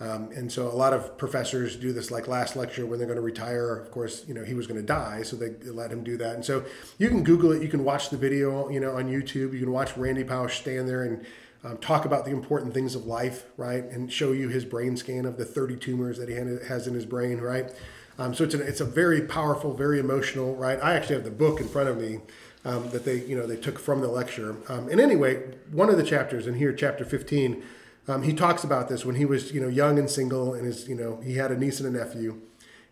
Um, 0.00 0.30
and 0.34 0.50
so 0.50 0.66
a 0.66 0.74
lot 0.74 0.92
of 0.92 1.16
professors 1.16 1.76
do 1.76 1.92
this 1.92 2.10
like 2.10 2.26
last 2.26 2.56
lecture 2.56 2.84
when 2.86 2.98
they're 2.98 3.06
going 3.06 3.18
to 3.18 3.22
retire. 3.22 3.76
Of 3.76 3.92
course, 3.92 4.24
you 4.26 4.34
know 4.34 4.42
he 4.42 4.54
was 4.54 4.66
going 4.66 4.80
to 4.80 4.86
die, 4.86 5.22
so 5.22 5.36
they 5.36 5.50
let 5.70 5.92
him 5.92 6.02
do 6.02 6.16
that. 6.16 6.34
And 6.34 6.44
so 6.44 6.64
you 6.98 7.08
can 7.08 7.22
Google 7.22 7.52
it. 7.52 7.62
You 7.62 7.68
can 7.68 7.84
watch 7.84 8.10
the 8.10 8.16
video, 8.16 8.68
you 8.68 8.80
know, 8.80 8.96
on 8.96 9.04
YouTube. 9.04 9.52
You 9.52 9.60
can 9.60 9.70
watch 9.70 9.96
Randy 9.96 10.24
Pausch 10.24 10.58
stand 10.58 10.88
there 10.88 11.04
and 11.04 11.24
um, 11.64 11.78
talk 11.78 12.04
about 12.04 12.24
the 12.24 12.30
important 12.30 12.74
things 12.74 12.94
of 12.94 13.06
life, 13.06 13.44
right, 13.56 13.84
and 13.84 14.12
show 14.12 14.32
you 14.32 14.48
his 14.48 14.64
brain 14.64 14.96
scan 14.96 15.24
of 15.24 15.36
the 15.36 15.44
30 15.44 15.76
tumors 15.76 16.18
that 16.18 16.28
he 16.28 16.34
has 16.34 16.86
in 16.86 16.94
his 16.94 17.06
brain, 17.06 17.40
right. 17.40 17.72
Um, 18.18 18.34
so 18.34 18.44
it's, 18.44 18.54
an, 18.54 18.62
it's 18.62 18.80
a 18.80 18.84
very 18.84 19.22
powerful, 19.22 19.72
very 19.74 19.98
emotional, 19.98 20.54
right. 20.56 20.78
I 20.82 20.94
actually 20.94 21.16
have 21.16 21.24
the 21.24 21.30
book 21.30 21.60
in 21.60 21.68
front 21.68 21.88
of 21.88 21.98
me 21.98 22.18
um, 22.64 22.88
that 22.90 23.04
they, 23.04 23.24
you 23.24 23.36
know, 23.36 23.46
they 23.46 23.56
took 23.56 23.78
from 23.78 24.00
the 24.00 24.08
lecture. 24.08 24.56
Um, 24.68 24.88
and 24.88 25.00
anyway, 25.00 25.42
one 25.70 25.88
of 25.88 25.96
the 25.96 26.04
chapters 26.04 26.46
in 26.46 26.54
here, 26.54 26.72
chapter 26.72 27.04
15, 27.04 27.62
um, 28.08 28.22
he 28.22 28.34
talks 28.34 28.64
about 28.64 28.88
this 28.88 29.04
when 29.04 29.14
he 29.14 29.24
was, 29.24 29.52
you 29.52 29.60
know, 29.60 29.68
young 29.68 29.98
and 29.98 30.10
single, 30.10 30.54
and 30.54 30.66
his, 30.66 30.88
you 30.88 30.94
know, 30.94 31.20
he 31.24 31.34
had 31.34 31.50
a 31.50 31.58
niece 31.58 31.80
and 31.80 31.94
a 31.94 31.98
nephew. 31.98 32.40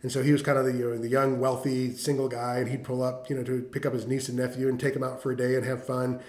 And 0.03 0.11
so 0.11 0.23
he 0.23 0.33
was 0.33 0.43
kind 0.43 0.57
of 0.57 0.65
the, 0.65 0.73
you 0.73 0.91
know, 0.91 0.97
the 0.97 1.09
young, 1.09 1.41
wealthy, 1.41 1.93
single 1.93 2.29
guy, 2.29 2.59
and 2.59 2.71
he'd 2.71 2.85
pull 2.85 3.03
up, 3.03 3.29
you 3.29 3.37
know, 3.37 3.43
to 3.43 3.63
pick 3.63 3.85
up 3.85 3.93
his 3.93 4.07
niece 4.07 4.29
and 4.29 4.39
nephew 4.39 4.69
and 4.69 4.81
take 4.81 4.95
them 4.95 5.03
out 5.03 5.23
for 5.23 5.31
a 5.33 5.37
day 5.37 5.57
and 5.57 5.65
have 5.67 5.85
fun. 5.85 6.21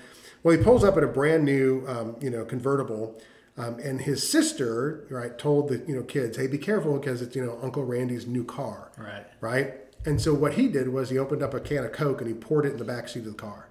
Well, 0.43 0.57
he 0.57 0.63
pulls 0.63 0.83
up 0.83 0.97
in 0.97 1.03
a 1.03 1.07
brand 1.07 1.45
new, 1.45 1.85
um, 1.87 2.15
you 2.19 2.29
know, 2.29 2.45
convertible, 2.45 3.19
um, 3.57 3.77
and 3.79 4.01
his 4.01 4.27
sister, 4.27 5.05
right, 5.09 5.37
told 5.37 5.69
the, 5.69 5.83
you 5.87 5.95
know, 5.95 6.03
kids, 6.03 6.37
hey, 6.37 6.47
be 6.47 6.57
careful 6.57 6.97
because 6.97 7.21
it's, 7.21 7.35
you 7.35 7.45
know, 7.45 7.59
Uncle 7.61 7.83
Randy's 7.83 8.25
new 8.25 8.43
car, 8.43 8.91
Right. 8.97 9.25
right? 9.39 9.73
And 10.05 10.19
so 10.19 10.33
what 10.33 10.53
he 10.53 10.67
did 10.67 10.89
was 10.89 11.09
he 11.11 11.17
opened 11.19 11.43
up 11.43 11.53
a 11.53 11.59
can 11.59 11.83
of 11.85 11.91
Coke 11.91 12.21
and 12.21 12.27
he 12.27 12.33
poured 12.33 12.65
it 12.65 12.71
in 12.71 12.77
the 12.77 12.83
back 12.85 13.07
seat 13.07 13.19
of 13.19 13.25
the 13.25 13.31
car, 13.33 13.67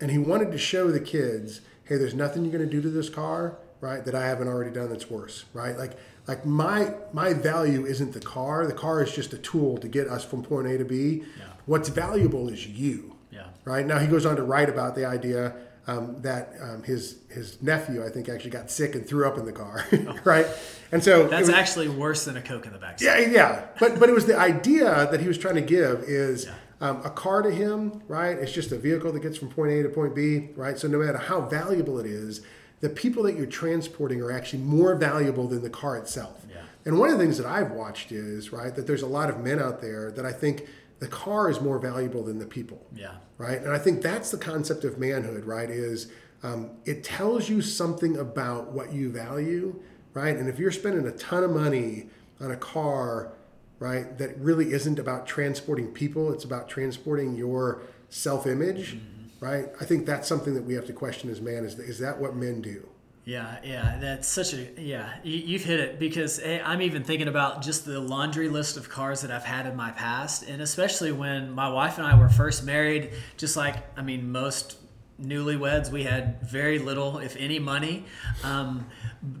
and 0.00 0.10
he 0.10 0.18
wanted 0.18 0.50
to 0.52 0.58
show 0.58 0.90
the 0.90 1.00
kids, 1.00 1.60
hey, 1.84 1.96
there's 1.96 2.14
nothing 2.14 2.44
you're 2.44 2.52
going 2.52 2.64
to 2.68 2.70
do 2.70 2.80
to 2.82 2.88
this 2.90 3.08
car, 3.10 3.56
right, 3.80 4.04
that 4.04 4.14
I 4.14 4.26
haven't 4.26 4.48
already 4.48 4.70
done 4.70 4.88
that's 4.88 5.10
worse, 5.10 5.44
right? 5.52 5.76
Like, 5.76 5.92
like 6.26 6.44
my 6.46 6.92
my 7.12 7.32
value 7.34 7.84
isn't 7.86 8.12
the 8.12 8.20
car. 8.20 8.66
The 8.66 8.72
car 8.72 9.02
is 9.02 9.12
just 9.12 9.32
a 9.32 9.38
tool 9.38 9.78
to 9.78 9.88
get 9.88 10.08
us 10.08 10.24
from 10.24 10.42
point 10.42 10.66
A 10.66 10.76
to 10.78 10.84
B. 10.84 11.22
Yeah. 11.38 11.44
What's 11.66 11.88
valuable 11.88 12.48
is 12.48 12.66
you 12.66 13.15
Yeah. 13.36 13.46
right? 13.64 13.86
Now 13.86 13.98
he 13.98 14.06
goes 14.08 14.24
on 14.26 14.34
to 14.36 14.42
write 14.42 14.68
about 14.68 14.94
the 14.96 15.04
idea 15.04 15.54
um, 15.86 16.20
that 16.22 16.54
um, 16.60 16.82
his 16.82 17.18
his 17.30 17.62
nephew 17.62 18.04
I 18.04 18.08
think 18.08 18.28
actually 18.28 18.50
got 18.50 18.70
sick 18.70 18.94
and 18.96 19.06
threw 19.06 19.24
up 19.28 19.36
in 19.38 19.44
the 19.44 19.52
car 19.52 19.84
right? 20.24 20.46
And 20.92 21.02
so 21.04 21.28
That's 21.28 21.46
was- 21.46 21.56
actually 21.62 21.88
worse 21.88 22.24
than 22.24 22.36
a 22.36 22.42
Coke 22.42 22.66
in 22.66 22.72
the 22.72 22.78
back. 22.78 23.00
yeah 23.00 23.18
yeah. 23.20 23.66
But 23.78 24.00
but 24.00 24.08
it 24.08 24.12
was 24.12 24.26
the 24.26 24.36
idea 24.38 25.08
that 25.10 25.20
he 25.20 25.28
was 25.28 25.38
trying 25.38 25.54
to 25.56 25.60
give 25.76 26.02
is 26.02 26.48
um, 26.80 26.96
a 27.04 27.10
car 27.10 27.42
to 27.42 27.50
him 27.52 28.02
right? 28.08 28.36
It's 28.36 28.52
just 28.52 28.72
a 28.72 28.78
vehicle 28.78 29.12
that 29.12 29.20
gets 29.20 29.38
from 29.38 29.48
point 29.50 29.70
A 29.72 29.82
to 29.84 29.88
point 29.88 30.14
B 30.16 30.48
right? 30.56 30.76
So 30.78 30.88
no 30.88 30.98
matter 30.98 31.18
how 31.18 31.42
valuable 31.42 31.98
it 32.00 32.06
is 32.06 32.40
the 32.80 32.88
people 32.90 33.22
that 33.22 33.36
you're 33.36 33.46
transporting 33.46 34.20
are 34.20 34.30
actually 34.32 34.62
more 34.62 34.94
valuable 34.96 35.46
than 35.48 35.62
the 35.62 35.70
car 35.70 35.96
itself. 35.96 36.44
Yeah. 36.50 36.56
And 36.86 36.98
one 36.98 37.10
of 37.10 37.18
the 37.18 37.22
things 37.24 37.36
that 37.36 37.46
I've 37.46 37.72
watched 37.72 38.10
is 38.12 38.52
right 38.52 38.74
that 38.74 38.86
there's 38.86 39.02
a 39.02 39.06
lot 39.06 39.28
of 39.28 39.40
men 39.40 39.58
out 39.60 39.80
there 39.82 40.10
that 40.12 40.24
I 40.24 40.32
think 40.32 40.66
the 40.98 41.08
car 41.08 41.50
is 41.50 41.60
more 41.60 41.78
valuable 41.78 42.22
than 42.22 42.38
the 42.38 42.46
people 42.46 42.86
Yeah. 42.94 43.16
right? 43.36 43.60
And 43.60 43.70
I 43.70 43.78
think 43.78 44.00
that's 44.00 44.30
the 44.30 44.38
concept 44.38 44.82
of 44.84 44.98
manhood, 44.98 45.44
right? 45.44 45.68
Is 45.68 46.08
um, 46.42 46.70
it 46.86 47.04
tells 47.04 47.48
you 47.50 47.60
something 47.60 48.16
about 48.16 48.72
what 48.72 48.92
you 48.94 49.10
value, 49.10 49.78
right? 50.14 50.34
And 50.36 50.48
if 50.48 50.58
you're 50.58 50.70
spending 50.72 51.06
a 51.06 51.10
ton 51.12 51.44
of 51.44 51.50
money 51.50 52.08
on 52.40 52.50
a 52.50 52.56
car, 52.56 53.32
right, 53.78 54.16
that 54.16 54.38
really 54.38 54.72
isn't 54.72 54.98
about 54.98 55.26
transporting 55.26 55.88
people, 55.88 56.32
it's 56.32 56.44
about 56.44 56.68
transporting 56.68 57.34
your 57.36 57.82
self-image, 58.08 58.98
right? 59.40 59.66
I 59.80 59.84
think 59.84 60.06
that's 60.06 60.26
something 60.26 60.54
that 60.54 60.64
we 60.64 60.74
have 60.74 60.86
to 60.86 60.92
question 60.92 61.30
as 61.30 61.40
man. 61.40 61.64
Is 61.64 61.78
is 61.78 61.98
that 61.98 62.18
what 62.20 62.34
men 62.34 62.60
do? 62.62 62.88
Yeah, 63.26 63.58
yeah, 63.64 63.98
that's 64.00 64.28
such 64.28 64.54
a 64.54 64.68
yeah. 64.80 65.14
You, 65.24 65.36
you've 65.36 65.64
hit 65.64 65.80
it 65.80 65.98
because 65.98 66.38
eh, 66.38 66.60
I'm 66.64 66.80
even 66.80 67.02
thinking 67.02 67.26
about 67.26 67.60
just 67.60 67.84
the 67.84 67.98
laundry 67.98 68.48
list 68.48 68.76
of 68.76 68.88
cars 68.88 69.22
that 69.22 69.32
I've 69.32 69.42
had 69.44 69.66
in 69.66 69.74
my 69.74 69.90
past, 69.90 70.44
and 70.48 70.62
especially 70.62 71.10
when 71.10 71.50
my 71.50 71.68
wife 71.68 71.98
and 71.98 72.06
I 72.06 72.16
were 72.16 72.28
first 72.28 72.62
married. 72.62 73.10
Just 73.36 73.56
like 73.56 73.78
I 73.98 74.02
mean, 74.02 74.30
most 74.30 74.78
newlyweds, 75.20 75.90
we 75.90 76.04
had 76.04 76.40
very 76.48 76.78
little, 76.78 77.18
if 77.18 77.34
any, 77.36 77.58
money. 77.58 78.04
Um, 78.44 78.86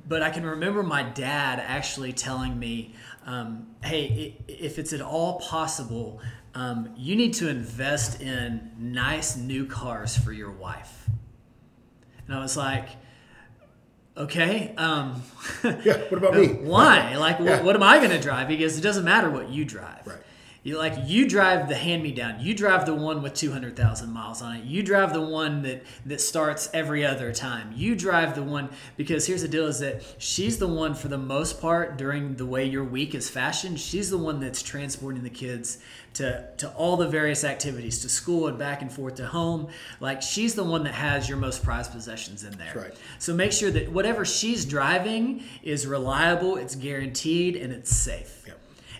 but 0.08 0.20
I 0.20 0.30
can 0.30 0.44
remember 0.44 0.82
my 0.82 1.04
dad 1.04 1.62
actually 1.64 2.12
telling 2.12 2.58
me, 2.58 2.96
um, 3.24 3.68
"Hey, 3.84 4.36
if 4.48 4.80
it's 4.80 4.94
at 4.94 5.00
all 5.00 5.38
possible, 5.38 6.20
um, 6.56 6.92
you 6.96 7.14
need 7.14 7.34
to 7.34 7.48
invest 7.48 8.20
in 8.20 8.72
nice 8.76 9.36
new 9.36 9.64
cars 9.64 10.16
for 10.16 10.32
your 10.32 10.50
wife." 10.50 11.08
And 12.26 12.34
I 12.34 12.40
was 12.40 12.56
like 12.56 12.88
Okay. 14.16 14.74
Um, 14.76 15.22
yeah. 15.62 15.98
What 16.08 16.12
about 16.14 16.34
me? 16.36 16.46
Why? 16.48 17.16
Like, 17.16 17.38
Yeah. 17.38 17.56
what, 17.56 17.64
what 17.64 17.76
am 17.76 17.82
I 17.82 17.98
going 17.98 18.10
to 18.10 18.20
drive? 18.20 18.48
Because 18.48 18.78
it 18.78 18.80
doesn't 18.80 19.04
matter 19.04 19.28
what 19.30 19.50
you 19.50 19.64
drive. 19.64 20.06
Right. 20.06 20.16
You 20.66 20.76
like 20.78 20.94
you 21.06 21.28
drive 21.28 21.68
the 21.68 21.76
hand 21.76 22.02
me 22.02 22.10
down. 22.10 22.40
You 22.40 22.52
drive 22.52 22.86
the 22.86 22.94
one 22.94 23.22
with 23.22 23.34
two 23.34 23.52
hundred 23.52 23.76
thousand 23.76 24.12
miles 24.12 24.42
on 24.42 24.56
it. 24.56 24.64
You 24.64 24.82
drive 24.82 25.12
the 25.12 25.22
one 25.22 25.62
that 25.62 25.84
that 26.06 26.20
starts 26.20 26.68
every 26.74 27.06
other 27.06 27.32
time. 27.32 27.72
You 27.76 27.94
drive 27.94 28.34
the 28.34 28.42
one 28.42 28.70
because 28.96 29.28
here's 29.28 29.42
the 29.42 29.48
deal: 29.48 29.66
is 29.68 29.78
that 29.78 30.02
she's 30.18 30.58
the 30.58 30.66
one 30.66 30.96
for 30.96 31.06
the 31.06 31.18
most 31.18 31.60
part 31.60 31.96
during 31.96 32.34
the 32.34 32.44
way 32.44 32.64
your 32.64 32.82
week 32.82 33.14
is 33.14 33.30
fashioned. 33.30 33.78
She's 33.78 34.10
the 34.10 34.18
one 34.18 34.40
that's 34.40 34.60
transporting 34.60 35.22
the 35.22 35.30
kids 35.30 35.78
to 36.14 36.48
to 36.56 36.68
all 36.70 36.96
the 36.96 37.06
various 37.06 37.44
activities, 37.44 38.00
to 38.00 38.08
school 38.08 38.48
and 38.48 38.58
back 38.58 38.82
and 38.82 38.90
forth 38.90 39.14
to 39.16 39.26
home. 39.28 39.68
Like 40.00 40.20
she's 40.20 40.56
the 40.56 40.64
one 40.64 40.82
that 40.82 40.94
has 40.94 41.28
your 41.28 41.38
most 41.38 41.62
prized 41.62 41.92
possessions 41.92 42.42
in 42.42 42.58
there. 42.58 42.72
right. 42.74 42.94
So 43.20 43.32
make 43.34 43.52
sure 43.52 43.70
that 43.70 43.92
whatever 43.92 44.24
she's 44.24 44.64
driving 44.64 45.44
is 45.62 45.86
reliable, 45.86 46.56
it's 46.56 46.74
guaranteed, 46.74 47.54
and 47.54 47.72
it's 47.72 47.94
safe. 47.94 48.42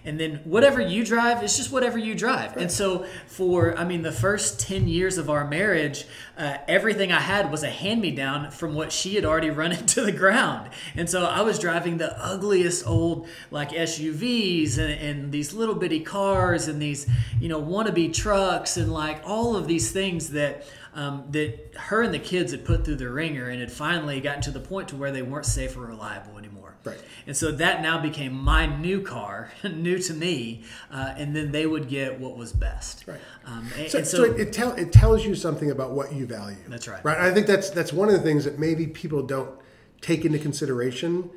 And 0.07 0.21
then 0.21 0.37
whatever 0.45 0.81
you 0.81 1.05
drive, 1.05 1.43
it's 1.43 1.57
just 1.57 1.73
whatever 1.73 1.99
you 1.99 2.15
drive. 2.15 2.57
And 2.57 2.71
so 2.71 3.05
for, 3.27 3.77
I 3.77 3.85
mean, 3.85 4.03
the 4.03 4.13
first 4.13 4.61
10 4.61 4.87
years 4.87 5.19
of 5.19 5.29
our 5.29 5.47
marriage, 5.47 6.07
uh, 6.39 6.59
everything 6.69 7.11
I 7.11 7.21
had 7.21 7.51
was 7.51 7.65
a 7.65 7.71
hand 7.71 8.01
me 8.01 8.13
down 8.13 8.53
from 8.53 8.75
what 8.75 8.93
she 8.93 9.17
had 9.17 9.25
already 9.25 9.51
run 9.51 9.73
into 9.79 10.03
the 10.03 10.13
ground. 10.13 10.71
And 10.95 11.11
so 11.11 11.25
I 11.25 11.43
was 11.43 11.59
driving 11.59 11.99
the 11.99 12.17
ugliest 12.25 12.87
old 12.87 13.27
like 13.51 13.71
SUVs 13.71 14.79
and, 14.79 14.93
and 14.93 15.33
these 15.33 15.53
little 15.53 15.75
bitty 15.75 16.01
cars 16.01 16.69
and 16.69 16.81
these, 16.81 17.09
you 17.41 17.49
know, 17.49 17.61
wannabe 17.61 18.15
trucks 18.15 18.77
and 18.77 18.93
like 18.93 19.21
all 19.25 19.57
of 19.57 19.67
these 19.67 19.91
things 19.91 20.31
that 20.31 20.65
um, 20.97 21.25
that 21.33 21.75
her 21.77 22.03
and 22.03 22.15
the 22.15 22.19
kids 22.19 22.53
had 22.53 22.65
put 22.65 22.87
through 22.87 22.97
the 22.97 23.11
ringer 23.11 23.51
and 23.51 23.61
had 23.61 23.71
finally 23.71 24.19
gotten 24.19 24.41
to 24.43 24.51
the 24.51 24.61
point 24.61 24.89
to 24.89 24.97
where 24.97 25.13
they 25.13 25.21
weren't 25.21 25.45
safe 25.45 25.77
or 25.77 25.81
reliable 25.81 26.39
anymore. 26.39 26.56
Right. 26.87 26.99
And 27.27 27.37
so 27.37 27.51
that 27.53 27.83
now 27.83 28.01
became 28.01 28.33
my 28.33 28.67
new 28.67 29.03
car, 29.03 29.51
new 29.65 29.99
to 29.99 30.15
me, 30.15 30.63
uh, 30.91 31.15
and 31.17 31.35
then 31.35 31.53
they 31.53 31.67
would 31.67 31.89
get 31.89 32.19
what 32.21 32.37
was 32.37 32.53
best. 32.53 33.05
Right. 33.07 33.21
Um, 33.45 33.69
and, 33.77 33.91
So, 33.91 33.99
and 33.99 34.07
so, 34.07 34.17
so, 34.19 34.25
it, 34.25 34.41
it, 34.41 34.53
tell, 34.53 34.73
it 34.73 34.93
tells 34.93 35.25
you 35.25 35.35
something 35.35 35.71
about 35.71 35.93
what 35.93 36.13
you 36.13 36.27
value. 36.27 36.57
That's 36.69 36.87
right. 36.89 37.05
Right. 37.05 37.19
I 37.19 37.33
think 37.35 37.47
that's 37.47 37.71
that's 37.71 37.93
one 37.93 38.09
of 38.09 38.15
the 38.15 38.23
things 38.23 38.45
that 38.45 38.59
maybe 38.59 38.87
people 38.87 39.23
don't 39.23 39.59
take 40.01 40.25
into 40.25 40.39
consideration. 40.39 41.31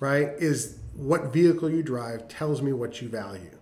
Right. 0.00 0.28
Is 0.38 0.78
what 0.94 1.32
vehicle 1.32 1.70
you 1.70 1.82
drive 1.82 2.28
tells 2.28 2.60
me 2.60 2.72
what 2.72 3.00
you 3.00 3.08
value. 3.08 3.56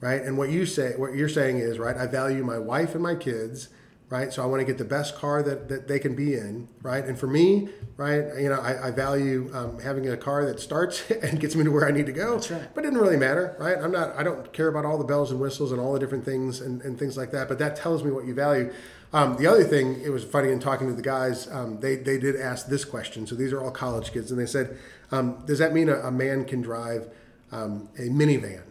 Right. 0.00 0.22
And 0.22 0.36
what 0.38 0.50
you 0.50 0.66
say, 0.66 0.94
what 0.96 1.14
you're 1.14 1.28
saying 1.28 1.58
is 1.58 1.78
right. 1.78 1.96
I 1.96 2.06
value 2.06 2.42
my 2.44 2.58
wife 2.58 2.94
and 2.94 3.02
my 3.02 3.14
kids. 3.14 3.68
Right. 4.10 4.32
So 4.32 4.42
I 4.42 4.46
want 4.46 4.58
to 4.60 4.64
get 4.64 4.76
the 4.76 4.84
best 4.84 5.14
car 5.14 5.40
that, 5.44 5.68
that 5.68 5.86
they 5.86 6.00
can 6.00 6.16
be 6.16 6.34
in. 6.34 6.66
Right. 6.82 7.04
And 7.04 7.16
for 7.16 7.28
me, 7.28 7.68
right, 7.96 8.24
you 8.40 8.48
know, 8.48 8.60
I, 8.60 8.88
I 8.88 8.90
value 8.90 9.48
um, 9.54 9.78
having 9.78 10.08
a 10.08 10.16
car 10.16 10.44
that 10.46 10.58
starts 10.58 11.08
and 11.22 11.38
gets 11.38 11.54
me 11.54 11.62
to 11.62 11.70
where 11.70 11.86
I 11.86 11.92
need 11.92 12.06
to 12.06 12.12
go. 12.12 12.32
That's 12.34 12.50
right. 12.50 12.74
But 12.74 12.84
it 12.84 12.88
didn't 12.88 13.00
really 13.00 13.16
matter, 13.16 13.54
right? 13.60 13.78
I'm 13.78 13.92
not. 13.92 14.16
I 14.16 14.24
don't 14.24 14.52
care 14.52 14.66
about 14.66 14.84
all 14.84 14.98
the 14.98 15.04
bells 15.04 15.30
and 15.30 15.38
whistles 15.38 15.70
and 15.70 15.80
all 15.80 15.92
the 15.92 16.00
different 16.00 16.24
things 16.24 16.60
and, 16.60 16.82
and 16.82 16.98
things 16.98 17.16
like 17.16 17.30
that. 17.30 17.46
But 17.46 17.60
that 17.60 17.76
tells 17.76 18.02
me 18.02 18.10
what 18.10 18.24
you 18.26 18.34
value. 18.34 18.72
Um, 19.12 19.36
the 19.36 19.46
other 19.46 19.62
thing, 19.62 20.00
it 20.02 20.10
was 20.10 20.24
funny 20.24 20.50
in 20.50 20.58
talking 20.58 20.88
to 20.88 20.94
the 20.94 21.02
guys. 21.02 21.48
Um, 21.48 21.78
they 21.78 21.94
they 21.94 22.18
did 22.18 22.34
ask 22.34 22.66
this 22.66 22.84
question. 22.84 23.28
So 23.28 23.36
these 23.36 23.52
are 23.52 23.62
all 23.62 23.70
college 23.70 24.12
kids, 24.12 24.32
and 24.32 24.40
they 24.40 24.46
said, 24.46 24.76
um, 25.12 25.44
"Does 25.46 25.60
that 25.60 25.72
mean 25.72 25.88
a, 25.88 25.96
a 26.00 26.10
man 26.10 26.44
can 26.44 26.62
drive 26.62 27.08
um, 27.52 27.88
a 27.96 28.02
minivan?" 28.02 28.69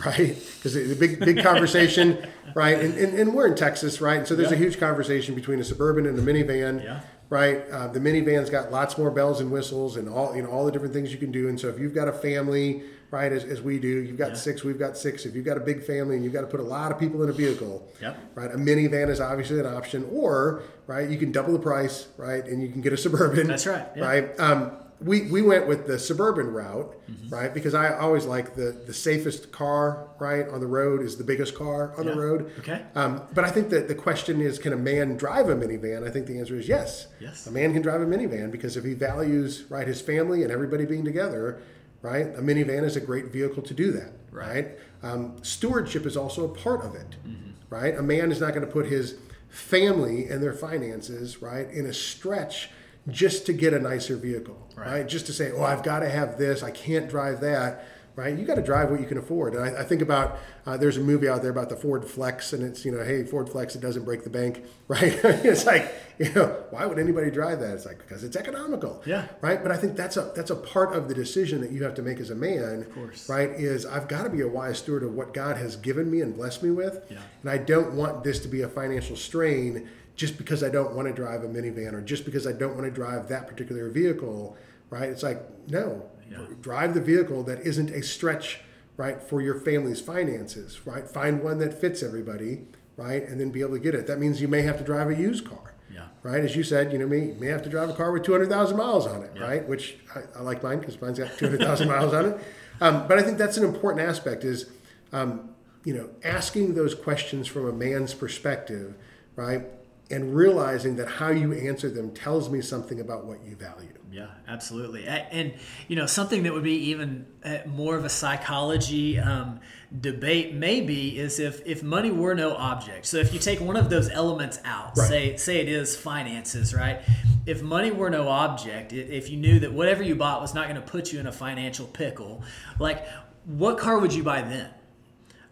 right? 0.06 0.36
Because 0.56 0.74
the 0.74 0.94
big 0.94 1.18
big 1.18 1.42
conversation, 1.42 2.18
right? 2.54 2.78
And, 2.78 2.94
and, 2.94 3.18
and 3.18 3.34
we're 3.34 3.46
in 3.48 3.56
Texas, 3.56 4.00
right? 4.00 4.18
And 4.18 4.26
so 4.28 4.34
there's 4.36 4.52
a 4.52 4.56
huge 4.56 4.78
conversation 4.78 5.34
between 5.34 5.58
a 5.60 5.64
suburban 5.64 6.06
and 6.06 6.18
a 6.18 6.22
minivan, 6.22 6.82
Yeah. 6.84 7.00
right? 7.30 7.68
Uh, 7.70 7.88
the 7.88 7.98
minivan's 8.00 8.48
got 8.50 8.70
lots 8.70 8.96
more 8.96 9.10
bells 9.10 9.40
and 9.40 9.50
whistles 9.50 9.96
and 9.96 10.08
all 10.08 10.36
you 10.36 10.42
know 10.42 10.50
all 10.50 10.64
the 10.64 10.72
different 10.72 10.94
things 10.94 11.10
you 11.12 11.18
can 11.18 11.32
do. 11.32 11.48
And 11.48 11.58
so 11.58 11.68
if 11.68 11.78
you've 11.80 11.94
got 11.94 12.06
a 12.06 12.12
family, 12.12 12.82
right, 13.10 13.32
as, 13.32 13.42
as 13.42 13.60
we 13.60 13.78
do, 13.80 13.88
you've 13.88 14.16
got 14.18 14.28
Yeah. 14.30 14.34
six, 14.36 14.62
we've 14.62 14.78
got 14.78 14.96
six. 14.96 15.26
If 15.26 15.34
you've 15.34 15.44
got 15.44 15.56
a 15.56 15.60
big 15.60 15.82
family 15.82 16.14
and 16.14 16.22
you've 16.22 16.32
got 16.34 16.42
to 16.42 16.46
put 16.46 16.60
a 16.60 16.70
lot 16.76 16.92
of 16.92 16.98
people 17.00 17.22
in 17.24 17.28
a 17.28 17.32
vehicle, 17.32 17.88
right? 18.36 18.52
A 18.52 18.56
minivan 18.56 19.08
is 19.10 19.20
obviously 19.20 19.58
an 19.58 19.66
option, 19.66 20.06
or 20.12 20.62
right, 20.86 21.08
you 21.10 21.18
can 21.18 21.32
double 21.32 21.52
the 21.54 21.58
price, 21.58 22.06
right, 22.16 22.44
and 22.44 22.62
you 22.62 22.68
can 22.68 22.82
get 22.82 22.92
a 22.92 22.96
suburban. 22.96 23.48
That's 23.48 23.66
right. 23.66 23.86
Right. 23.96 24.38
Um, 24.38 24.70
we, 25.00 25.30
we 25.30 25.42
went 25.42 25.68
with 25.68 25.86
the 25.86 25.98
suburban 25.98 26.48
route, 26.48 26.94
Mm-hmm. 27.08 27.34
right? 27.34 27.54
Because 27.54 27.72
I 27.74 27.96
always 27.96 28.26
like 28.26 28.54
the, 28.54 28.72
the 28.86 28.92
safest 28.92 29.50
car, 29.50 30.08
right, 30.18 30.46
on 30.48 30.60
the 30.60 30.66
road 30.66 31.00
is 31.00 31.16
the 31.16 31.24
biggest 31.24 31.54
car 31.54 31.94
on 31.96 32.04
Yeah. 32.06 32.12
the 32.14 32.20
road. 32.20 32.52
Okay. 32.58 32.82
Um, 32.94 33.22
but 33.32 33.44
I 33.44 33.50
think 33.50 33.70
that 33.70 33.88
the 33.88 33.94
question 33.94 34.40
is, 34.42 34.58
can 34.58 34.72
a 34.74 34.76
man 34.76 35.16
drive 35.16 35.48
a 35.48 35.56
minivan? 35.56 36.06
I 36.06 36.10
think 36.10 36.26
the 36.26 36.38
answer 36.38 36.56
is 36.58 36.68
yes. 36.68 37.06
Yes. 37.18 37.46
A 37.46 37.50
man 37.50 37.72
can 37.72 37.80
drive 37.80 38.02
a 38.02 38.06
minivan 38.06 38.50
because 38.50 38.76
if 38.76 38.84
he 38.84 38.92
values 38.94 39.64
right 39.70 39.86
his 39.88 40.02
family 40.02 40.42
and 40.42 40.52
everybody 40.52 40.84
being 40.84 41.04
together, 41.04 41.62
right, 42.02 42.26
a 42.36 42.42
minivan 42.42 42.82
is 42.84 42.94
a 42.96 43.00
great 43.00 43.26
vehicle 43.32 43.62
to 43.62 43.72
do 43.74 43.90
that. 43.92 44.12
Right. 44.30 44.78
Um, 45.02 45.36
stewardship 45.42 46.04
is 46.04 46.16
also 46.16 46.44
a 46.44 46.48
part 46.54 46.84
of 46.84 46.94
it, 46.94 47.16
Mm-hmm. 47.26 47.50
right? 47.70 47.96
A 47.96 48.02
man 48.02 48.30
is 48.30 48.40
not 48.40 48.52
going 48.52 48.66
to 48.66 48.72
put 48.72 48.84
his 48.86 49.14
family 49.48 50.26
and 50.28 50.42
their 50.42 50.52
finances, 50.52 51.40
right, 51.42 51.68
in 51.70 51.86
a 51.86 51.94
stretch 51.94 52.68
just 53.08 53.46
to 53.46 53.52
get 53.52 53.72
a 53.74 53.78
nicer 53.78 54.16
vehicle, 54.16 54.56
Right. 54.76 54.86
right? 54.86 55.08
Just 55.08 55.26
to 55.26 55.32
say, 55.32 55.50
oh, 55.52 55.62
I've 55.62 55.82
got 55.82 56.00
to 56.00 56.08
have 56.08 56.38
this, 56.38 56.62
I 56.62 56.70
can't 56.70 57.08
drive 57.08 57.40
that, 57.40 57.84
right? 58.16 58.36
You 58.36 58.44
got 58.44 58.56
to 58.56 58.62
drive 58.62 58.90
what 58.90 59.00
you 59.00 59.06
can 59.06 59.16
afford. 59.18 59.54
And 59.54 59.64
I, 59.64 59.80
I 59.80 59.84
think 59.84 60.02
about 60.02 60.38
uh, 60.66 60.76
there's 60.76 60.96
a 60.96 61.00
movie 61.00 61.28
out 61.28 61.40
there 61.40 61.50
about 61.50 61.68
the 61.68 61.76
Ford 61.76 62.04
Flex, 62.04 62.52
and 62.52 62.62
it's 62.62 62.84
you 62.84 62.92
know, 62.92 63.02
hey, 63.04 63.24
Ford 63.24 63.48
Flex, 63.48 63.74
it 63.76 63.80
doesn't 63.80 64.04
break 64.04 64.24
the 64.24 64.30
bank, 64.30 64.64
right? 64.88 65.02
it's 65.24 65.64
like, 65.66 65.90
you 66.18 66.32
know, 66.34 66.64
why 66.70 66.84
would 66.84 66.98
anybody 66.98 67.30
drive 67.30 67.60
that? 67.60 67.74
It's 67.74 67.86
like 67.86 67.98
because 67.98 68.24
it's 68.24 68.36
economical, 68.36 69.02
Yeah. 69.06 69.26
right? 69.40 69.62
But 69.62 69.72
I 69.72 69.76
think 69.76 69.96
that's 69.96 70.16
a 70.16 70.32
that's 70.36 70.50
a 70.50 70.56
part 70.56 70.94
of 70.94 71.08
the 71.08 71.14
decision 71.14 71.60
that 71.62 71.70
you 71.70 71.84
have 71.84 71.94
to 71.94 72.02
make 72.02 72.18
as 72.20 72.30
a 72.30 72.34
man, 72.34 72.80
of 72.82 72.92
course. 72.92 73.28
right? 73.28 73.50
Is 73.50 73.86
I've 73.86 74.08
got 74.08 74.24
to 74.24 74.30
be 74.30 74.40
a 74.42 74.48
wise 74.48 74.78
steward 74.78 75.02
of 75.04 75.14
what 75.14 75.32
God 75.32 75.56
has 75.56 75.76
given 75.76 76.10
me 76.10 76.20
and 76.20 76.34
blessed 76.34 76.62
me 76.62 76.70
with, 76.72 77.00
Yeah. 77.10 77.18
and 77.42 77.50
I 77.50 77.56
don't 77.58 77.94
want 77.94 78.24
this 78.24 78.38
to 78.40 78.48
be 78.48 78.62
a 78.62 78.68
financial 78.68 79.16
strain 79.16 79.88
just 80.18 80.36
because 80.36 80.64
I 80.64 80.68
don't 80.68 80.94
want 80.94 81.06
to 81.06 81.14
drive 81.14 81.44
a 81.44 81.46
minivan 81.48 81.92
or 81.92 82.02
just 82.02 82.24
because 82.24 82.44
I 82.46 82.52
don't 82.52 82.74
want 82.74 82.84
to 82.86 82.90
drive 82.90 83.28
that 83.28 83.46
particular 83.46 83.88
vehicle, 83.88 84.56
right? 84.90 85.08
It's 85.08 85.22
like, 85.22 85.40
no, 85.70 86.02
Yeah. 86.28 86.38
drive 86.60 86.92
the 86.94 87.00
vehicle 87.00 87.44
that 87.44 87.60
isn't 87.60 87.90
a 87.90 88.02
stretch, 88.02 88.60
right, 88.96 89.22
for 89.22 89.40
your 89.40 89.54
family's 89.54 90.00
finances, 90.00 90.80
right? 90.84 91.08
Find 91.08 91.40
one 91.40 91.58
that 91.58 91.80
fits 91.80 92.02
everybody, 92.02 92.66
right, 92.96 93.26
and 93.28 93.40
then 93.40 93.50
be 93.50 93.60
able 93.60 93.74
to 93.74 93.78
get 93.80 93.94
it. 93.94 94.08
That 94.08 94.18
means 94.18 94.40
you 94.42 94.48
may 94.48 94.62
have 94.62 94.76
to 94.78 94.84
drive 94.84 95.08
a 95.08 95.14
used 95.14 95.44
car. 95.48 95.74
Yeah. 95.88 96.08
Right, 96.24 96.42
as 96.44 96.56
you 96.56 96.64
said, 96.64 96.92
you 96.92 96.98
know, 96.98 97.06
me 97.06 97.34
may 97.38 97.46
have 97.46 97.62
to 97.62 97.70
drive 97.70 97.88
a 97.88 97.94
car 97.94 98.10
with 98.12 98.24
two 98.24 98.32
hundred 98.32 98.48
thousand 98.50 98.76
miles 98.76 99.06
on 99.06 99.22
it, 99.22 99.30
Yeah. 99.36 99.42
right? 99.42 99.68
Which 99.68 99.98
I, 100.14 100.22
I 100.40 100.42
like 100.42 100.62
mine 100.64 100.80
because 100.80 101.00
mine's 101.00 101.18
got 101.20 101.38
two 101.38 101.46
hundred 101.46 101.60
thousand 101.60 101.88
miles 101.96 102.12
on 102.12 102.24
it. 102.26 102.40
Um, 102.80 103.06
but 103.06 103.18
I 103.18 103.22
think 103.22 103.38
that's 103.38 103.56
an 103.56 103.64
important 103.64 104.06
aspect 104.06 104.42
is, 104.44 104.66
um, 105.12 105.50
you 105.84 105.94
know, 105.94 106.10
asking 106.24 106.74
those 106.74 106.94
questions 106.94 107.46
from 107.46 107.66
a 107.68 107.72
man's 107.72 108.14
perspective, 108.14 108.94
right? 109.36 109.62
And 110.10 110.34
realizing 110.34 110.96
that 110.96 111.06
how 111.06 111.28
you 111.28 111.52
answer 111.52 111.90
them 111.90 112.14
tells 112.14 112.48
me 112.48 112.62
something 112.62 113.00
about 113.00 113.26
what 113.26 113.44
you 113.44 113.56
value. 113.56 113.92
Yeah, 114.10 114.28
absolutely. 114.46 115.06
And, 115.06 115.52
you 115.86 115.96
know, 115.96 116.06
something 116.06 116.44
that 116.44 116.54
would 116.54 116.62
be 116.64 116.76
even 116.90 117.26
uh, 117.44 117.58
more 117.66 117.94
of 117.94 118.06
a 118.06 118.08
psychology 118.08 119.18
um, 119.18 119.60
debate 120.00 120.54
maybe 120.54 121.18
is 121.18 121.38
if, 121.38 121.60
if 121.66 121.82
money 121.82 122.10
were 122.10 122.34
no 122.34 122.54
object. 122.56 123.04
So 123.04 123.18
if 123.18 123.34
you 123.34 123.38
take 123.38 123.60
one 123.60 123.76
of 123.76 123.90
those 123.90 124.08
elements 124.08 124.60
out, 124.64 124.96
Right. 124.96 125.08
say 125.08 125.36
say 125.36 125.60
it 125.60 125.68
is 125.68 125.94
finances, 125.94 126.74
right? 126.74 127.02
If 127.44 127.62
money 127.62 127.90
were 127.90 128.08
no 128.08 128.28
object, 128.28 128.94
if 128.94 129.28
you 129.28 129.36
knew 129.36 129.60
that 129.60 129.74
whatever 129.74 130.02
you 130.02 130.14
bought 130.14 130.40
was 130.40 130.54
not 130.54 130.68
going 130.68 130.80
to 130.80 130.86
put 130.90 131.12
you 131.12 131.20
in 131.20 131.26
a 131.26 131.32
financial 131.32 131.86
pickle, 131.86 132.42
like 132.78 133.06
what 133.44 133.76
car 133.76 133.98
would 133.98 134.14
you 134.14 134.22
buy 134.22 134.40
then? 134.40 134.70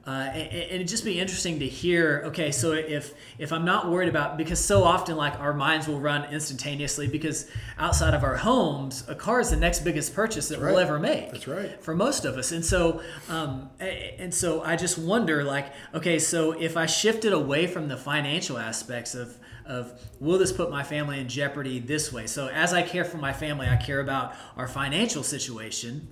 Uh, 0.07 0.31
and, 0.33 0.53
and 0.53 0.71
it'd 0.71 0.87
just 0.87 1.05
be 1.05 1.19
interesting 1.19 1.59
to 1.59 1.67
hear. 1.67 2.23
Okay, 2.27 2.53
so 2.53 2.73
if 2.73 3.15
if 3.39 3.53
I'm 3.53 3.65
not 3.65 3.91
worried 3.91 4.09
about 4.09 4.37
because 4.37 4.65
so 4.65 4.85
often 4.85 5.17
like 5.17 5.39
our 5.41 5.53
minds 5.53 5.89
will 5.89 5.99
run 5.99 6.33
instantaneously 6.33 7.09
because 7.09 7.51
outside 7.77 8.15
of 8.15 8.23
our 8.23 8.37
homes, 8.37 9.05
a 9.09 9.17
car 9.17 9.41
is 9.41 9.51
the 9.51 9.57
next 9.57 9.81
biggest 9.81 10.15
purchase 10.15 10.49
that 10.49 10.61
we'll 10.61 10.79
ever 10.79 11.01
make. 11.01 11.33
That's 11.33 11.49
right. 11.49 11.83
For 11.83 11.95
most 11.97 12.25
of 12.25 12.37
us, 12.37 12.53
and 12.53 12.65
so 12.65 13.03
um, 13.29 13.69
and 13.81 14.33
so 14.33 14.63
I 14.63 14.77
just 14.77 14.97
wonder 14.97 15.43
like 15.43 15.73
okay, 15.93 16.21
so 16.21 16.53
if 16.53 16.77
I 16.77 16.87
shifted 16.87 17.33
away 17.33 17.67
from 17.67 17.89
the 17.89 17.97
financial 17.97 18.59
aspects 18.59 19.17
of 19.17 19.37
of 19.65 20.01
will 20.21 20.39
this 20.39 20.53
put 20.53 20.71
my 20.71 20.85
family 20.85 21.19
in 21.19 21.29
jeopardy 21.29 21.81
this 21.81 22.13
way? 22.13 22.29
So 22.29 22.47
as 22.47 22.73
I 22.73 22.83
care 22.83 23.05
for 23.05 23.17
my 23.17 23.33
family, 23.33 23.67
I 23.67 23.75
care 23.75 23.99
about 23.99 24.35
our 24.57 24.69
financial 24.69 25.25
situation 25.25 26.07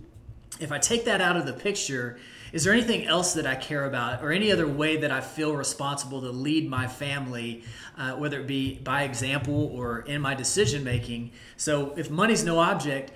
if 0.61 0.73
I 0.73 0.79
take 0.79 1.05
that 1.07 1.21
out 1.21 1.37
of 1.37 1.47
the 1.47 1.53
picture, 1.53 2.19
is 2.55 2.63
there 2.63 2.73
anything 2.73 3.05
else 3.05 3.35
that 3.35 3.49
I 3.49 3.57
care 3.57 3.85
about 3.85 4.23
or 4.23 4.31
any 4.31 4.53
other 4.53 4.69
way 4.69 4.99
that 4.99 5.11
I 5.11 5.21
feel 5.21 5.57
responsible 5.57 6.21
to 6.21 6.31
lead 6.31 6.71
my 6.71 6.87
family, 6.87 7.65
uh, 7.99 8.13
whether 8.13 8.39
it 8.39 8.47
be 8.47 8.77
by 8.77 9.03
example 9.03 9.73
or 9.75 10.03
in 10.03 10.21
my 10.21 10.35
decision 10.35 10.85
making? 10.85 11.33
So 11.57 11.95
if 11.97 12.11
money's 12.11 12.45
no 12.45 12.61
object, 12.61 13.11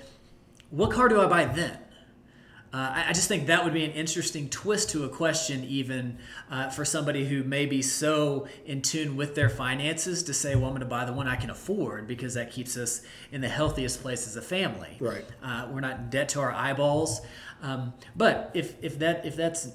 what 0.71 0.91
car 0.91 1.09
do 1.09 1.21
I 1.21 1.27
buy 1.27 1.45
then? 1.45 1.79
Uh, 2.73 2.93
I, 2.97 3.05
I, 3.09 3.13
just 3.15 3.29
think 3.29 3.47
that 3.47 3.65
would 3.65 3.73
be 3.73 3.85
an 3.85 3.93
interesting 3.93 4.51
twist 4.51 4.91
to 4.91 5.05
a 5.05 5.09
question, 5.09 5.65
even 5.65 6.19
uh, 6.51 6.69
for 6.69 6.85
somebody 6.85 7.27
who 7.27 7.43
may 7.43 7.65
be 7.65 7.81
so 7.81 8.47
in 8.67 8.83
tune 8.83 9.17
with 9.17 9.35
their 9.35 9.49
finances 9.49 10.23
to 10.25 10.35
say, 10.35 10.55
"Well, 10.55 10.67
I'm 10.67 10.73
going 10.73 10.81
to 10.81 10.87
buy 10.87 11.07
the 11.07 11.15
one 11.15 11.27
I 11.27 11.37
can 11.37 11.49
afford 11.49 12.07
because 12.07 12.35
that 12.35 12.51
keeps 12.51 12.77
us 12.77 13.01
in 13.33 13.41
the 13.41 13.49
healthiest 13.49 14.03
place 14.03 14.27
as 14.27 14.37
a 14.37 14.43
family. 14.43 14.99
Right. 15.01 15.25
Uh, 15.43 15.69
we're 15.71 15.81
not 15.81 15.99
in 15.99 16.11
debt 16.11 16.29
to 16.31 16.41
our 16.41 16.53
eyeballs. 16.53 17.23
Um, 17.63 17.95
but 18.15 18.51
if 18.53 18.75
if 18.83 18.99
that 18.99 19.25
if 19.25 19.35
that's 19.35 19.69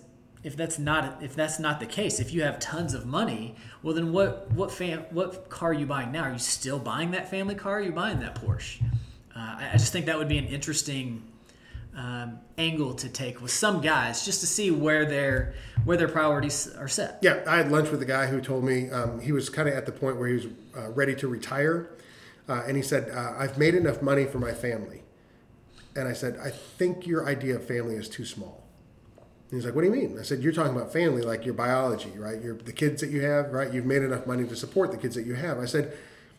if 0.44 0.56
that's 0.56 0.78
not 0.78 1.24
if 1.24 1.36
that's 1.36 1.60
not 1.60 1.80
the 1.80 1.86
case, 1.86 2.20
if 2.20 2.34
you 2.34 2.44
have 2.44 2.60
tons 2.60 2.94
of 2.94 3.06
money, 3.06 3.56
well 3.82 3.96
then 3.96 4.12
what 4.12 4.52
what 4.52 4.72
fam, 4.72 5.06
what 5.10 5.50
car 5.50 5.72
are 5.72 5.74
you 5.74 5.86
buying 5.86 6.12
now? 6.12 6.24
Are 6.24 6.32
you 6.32 6.38
still 6.38 6.80
buying 6.80 7.12
that 7.12 7.30
family 7.30 7.56
car? 7.56 7.74
Or 7.74 7.78
are 7.78 7.82
you 7.82 7.92
buying 7.92 8.20
that 8.20 8.36
Porsche? 8.36 8.84
Uh, 9.36 9.40
I, 9.40 9.70
I 9.74 9.78
just 9.78 9.92
think 9.92 10.06
that 10.06 10.18
would 10.18 10.28
be 10.28 10.38
an 10.38 10.46
interesting 10.46 11.24
um, 11.96 12.40
angle 12.58 12.94
to 12.96 13.10
take 13.10 13.42
with 13.42 13.52
some 13.52 13.82
guys, 13.82 14.26
just 14.26 14.42
to 14.42 14.48
see 14.48 14.72
where 14.72 15.06
their 15.06 15.54
where 15.86 15.98
their 15.98 16.08
priorities 16.08 16.74
are 16.76 16.88
set. 16.88 17.20
Yeah, 17.22 17.44
I 17.48 17.58
had 17.58 17.72
lunch 17.72 17.92
with 17.92 18.02
a 18.02 18.06
guy 18.06 18.28
who 18.28 18.42
told 18.42 18.64
me 18.64 18.90
um, 18.90 19.20
he 19.20 19.32
was 19.32 19.50
kind 19.50 19.68
of 19.68 19.76
at 19.76 19.86
the 19.86 19.92
point 19.92 20.18
where 20.18 20.28
he 20.28 20.34
was 20.36 20.48
uh, 20.78 20.90
ready 20.92 21.16
to 21.16 21.28
retire, 21.28 21.90
uh, 22.50 22.64
and 22.68 22.76
he 22.76 22.84
said, 22.84 23.10
uh, 23.12 23.34
"I've 23.38 23.58
made 23.58 23.76
enough 23.76 24.02
money 24.02 24.26
for 24.26 24.40
my 24.40 24.54
family," 24.54 25.04
and 25.96 26.08
I 26.08 26.14
said, 26.14 26.38
"I 26.44 26.50
think 26.50 27.06
your 27.06 27.28
idea 27.28 27.56
of 27.56 27.66
family 27.66 27.96
is 27.96 28.10
too 28.10 28.26
small." 28.26 28.64
And 29.52 29.60
he's 29.60 29.66
like, 29.66 29.76
"What 29.76 29.82
do 29.82 29.88
you 29.88 29.94
mean?" 29.94 30.18
I 30.20 30.24
said, 30.24 30.42
"You're 30.42 30.54
talking 30.54 30.76
about 30.76 30.92
family, 30.92 31.22
like 31.22 31.46
your 31.46 31.54
biology, 31.54 32.14
right? 32.18 32.42
Your 32.42 32.56
the 32.56 32.74
kids 32.74 33.02
that 33.02 33.12
you 33.12 33.22
have, 33.22 33.52
right? 33.52 33.72
You've 33.72 33.86
made 33.86 34.02
enough 34.02 34.26
money 34.26 34.48
to 34.48 34.56
support 34.56 34.92
the 34.92 34.98
kids 34.98 35.14
that 35.16 35.28
you 35.28 35.36
have." 35.36 35.60
I 35.60 35.66
said, 35.66 35.96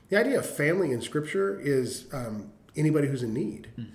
"The 0.08 0.18
idea 0.18 0.38
of 0.38 0.46
family 0.46 0.90
in 0.90 1.00
Scripture 1.00 1.60
is 1.60 2.06
um, 2.12 2.50
anybody 2.74 3.06
who's 3.06 3.22
in 3.22 3.32
need." 3.32 3.68
Mm 3.78 3.86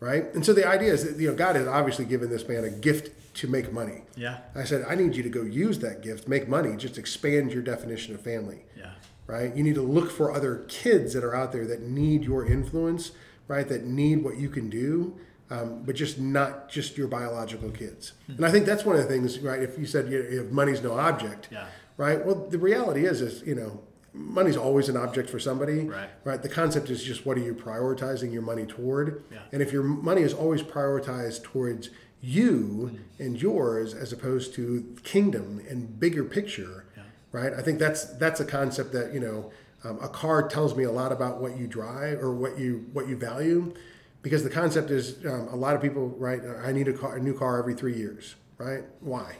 right? 0.00 0.32
And 0.34 0.44
so 0.44 0.52
the 0.52 0.66
idea 0.66 0.92
is 0.92 1.04
that 1.04 1.20
you 1.20 1.28
know 1.28 1.34
God 1.34 1.56
has 1.56 1.66
obviously 1.66 2.04
given 2.04 2.30
this 2.30 2.46
man 2.48 2.64
a 2.64 2.70
gift 2.70 3.10
to 3.34 3.48
make 3.48 3.72
money. 3.72 4.02
Yeah. 4.16 4.38
I 4.54 4.64
said 4.64 4.84
I 4.88 4.94
need 4.94 5.16
you 5.16 5.22
to 5.22 5.28
go 5.28 5.42
use 5.42 5.78
that 5.80 6.02
gift, 6.02 6.28
make 6.28 6.48
money, 6.48 6.76
just 6.76 6.98
expand 6.98 7.52
your 7.52 7.62
definition 7.62 8.14
of 8.14 8.20
family. 8.20 8.64
Yeah. 8.76 8.92
Right? 9.26 9.54
You 9.56 9.62
need 9.62 9.74
to 9.76 9.82
look 9.82 10.10
for 10.10 10.32
other 10.32 10.64
kids 10.68 11.14
that 11.14 11.24
are 11.24 11.34
out 11.34 11.52
there 11.52 11.66
that 11.66 11.82
need 11.82 12.24
your 12.24 12.44
influence, 12.44 13.12
right? 13.48 13.66
That 13.66 13.84
need 13.84 14.22
what 14.22 14.36
you 14.36 14.50
can 14.50 14.68
do. 14.68 15.16
Um, 15.50 15.82
but 15.84 15.94
just 15.94 16.18
not 16.18 16.70
just 16.70 16.96
your 16.96 17.06
biological 17.06 17.70
kids. 17.70 18.12
Mm-hmm. 18.22 18.36
And 18.36 18.46
I 18.46 18.50
think 18.50 18.64
that's 18.64 18.84
one 18.84 18.96
of 18.96 19.02
the 19.02 19.08
things, 19.08 19.38
right? 19.40 19.62
If 19.62 19.78
you 19.78 19.84
said 19.84 20.10
you 20.10 20.22
know, 20.22 20.42
if 20.42 20.50
money's 20.50 20.82
no 20.82 20.98
object, 20.98 21.48
yeah. 21.52 21.66
right? 21.98 22.24
Well, 22.24 22.46
the 22.48 22.58
reality 22.58 23.04
is, 23.04 23.20
is 23.20 23.42
you 23.42 23.54
know, 23.54 23.82
money's 24.14 24.56
always 24.56 24.88
an 24.88 24.96
object 24.96 25.28
for 25.28 25.40
somebody 25.40 25.80
right 25.80 26.08
right 26.22 26.42
the 26.42 26.48
concept 26.48 26.88
is 26.88 27.02
just 27.02 27.26
what 27.26 27.36
are 27.36 27.42
you 27.42 27.52
prioritizing 27.52 28.32
your 28.32 28.42
money 28.42 28.64
toward 28.64 29.24
yeah. 29.30 29.40
and 29.52 29.60
if 29.60 29.72
your 29.72 29.82
money 29.82 30.22
is 30.22 30.32
always 30.32 30.62
prioritized 30.62 31.42
towards 31.42 31.90
you 32.22 32.90
mm-hmm. 32.92 33.22
and 33.22 33.42
yours 33.42 33.92
as 33.92 34.12
opposed 34.12 34.54
to 34.54 34.96
kingdom 35.02 35.60
and 35.68 35.98
bigger 35.98 36.22
picture 36.22 36.86
yeah. 36.96 37.02
right 37.32 37.52
i 37.54 37.60
think 37.60 37.78
that's 37.78 38.04
that's 38.16 38.38
a 38.38 38.44
concept 38.44 38.92
that 38.92 39.12
you 39.12 39.20
know 39.20 39.50
um, 39.82 39.98
a 40.00 40.08
car 40.08 40.48
tells 40.48 40.76
me 40.76 40.84
a 40.84 40.92
lot 40.92 41.10
about 41.10 41.40
what 41.40 41.58
you 41.58 41.66
drive 41.66 42.22
or 42.22 42.32
what 42.32 42.56
you 42.56 42.86
what 42.92 43.08
you 43.08 43.16
value 43.16 43.74
because 44.22 44.44
the 44.44 44.50
concept 44.50 44.90
is 44.90 45.24
um, 45.26 45.48
a 45.48 45.56
lot 45.56 45.74
of 45.74 45.82
people 45.82 46.08
right 46.10 46.40
i 46.62 46.70
need 46.70 46.86
a, 46.86 46.92
car, 46.92 47.16
a 47.16 47.20
new 47.20 47.36
car 47.36 47.58
every 47.58 47.74
three 47.74 47.96
years 47.96 48.36
right 48.58 48.84
why 49.00 49.34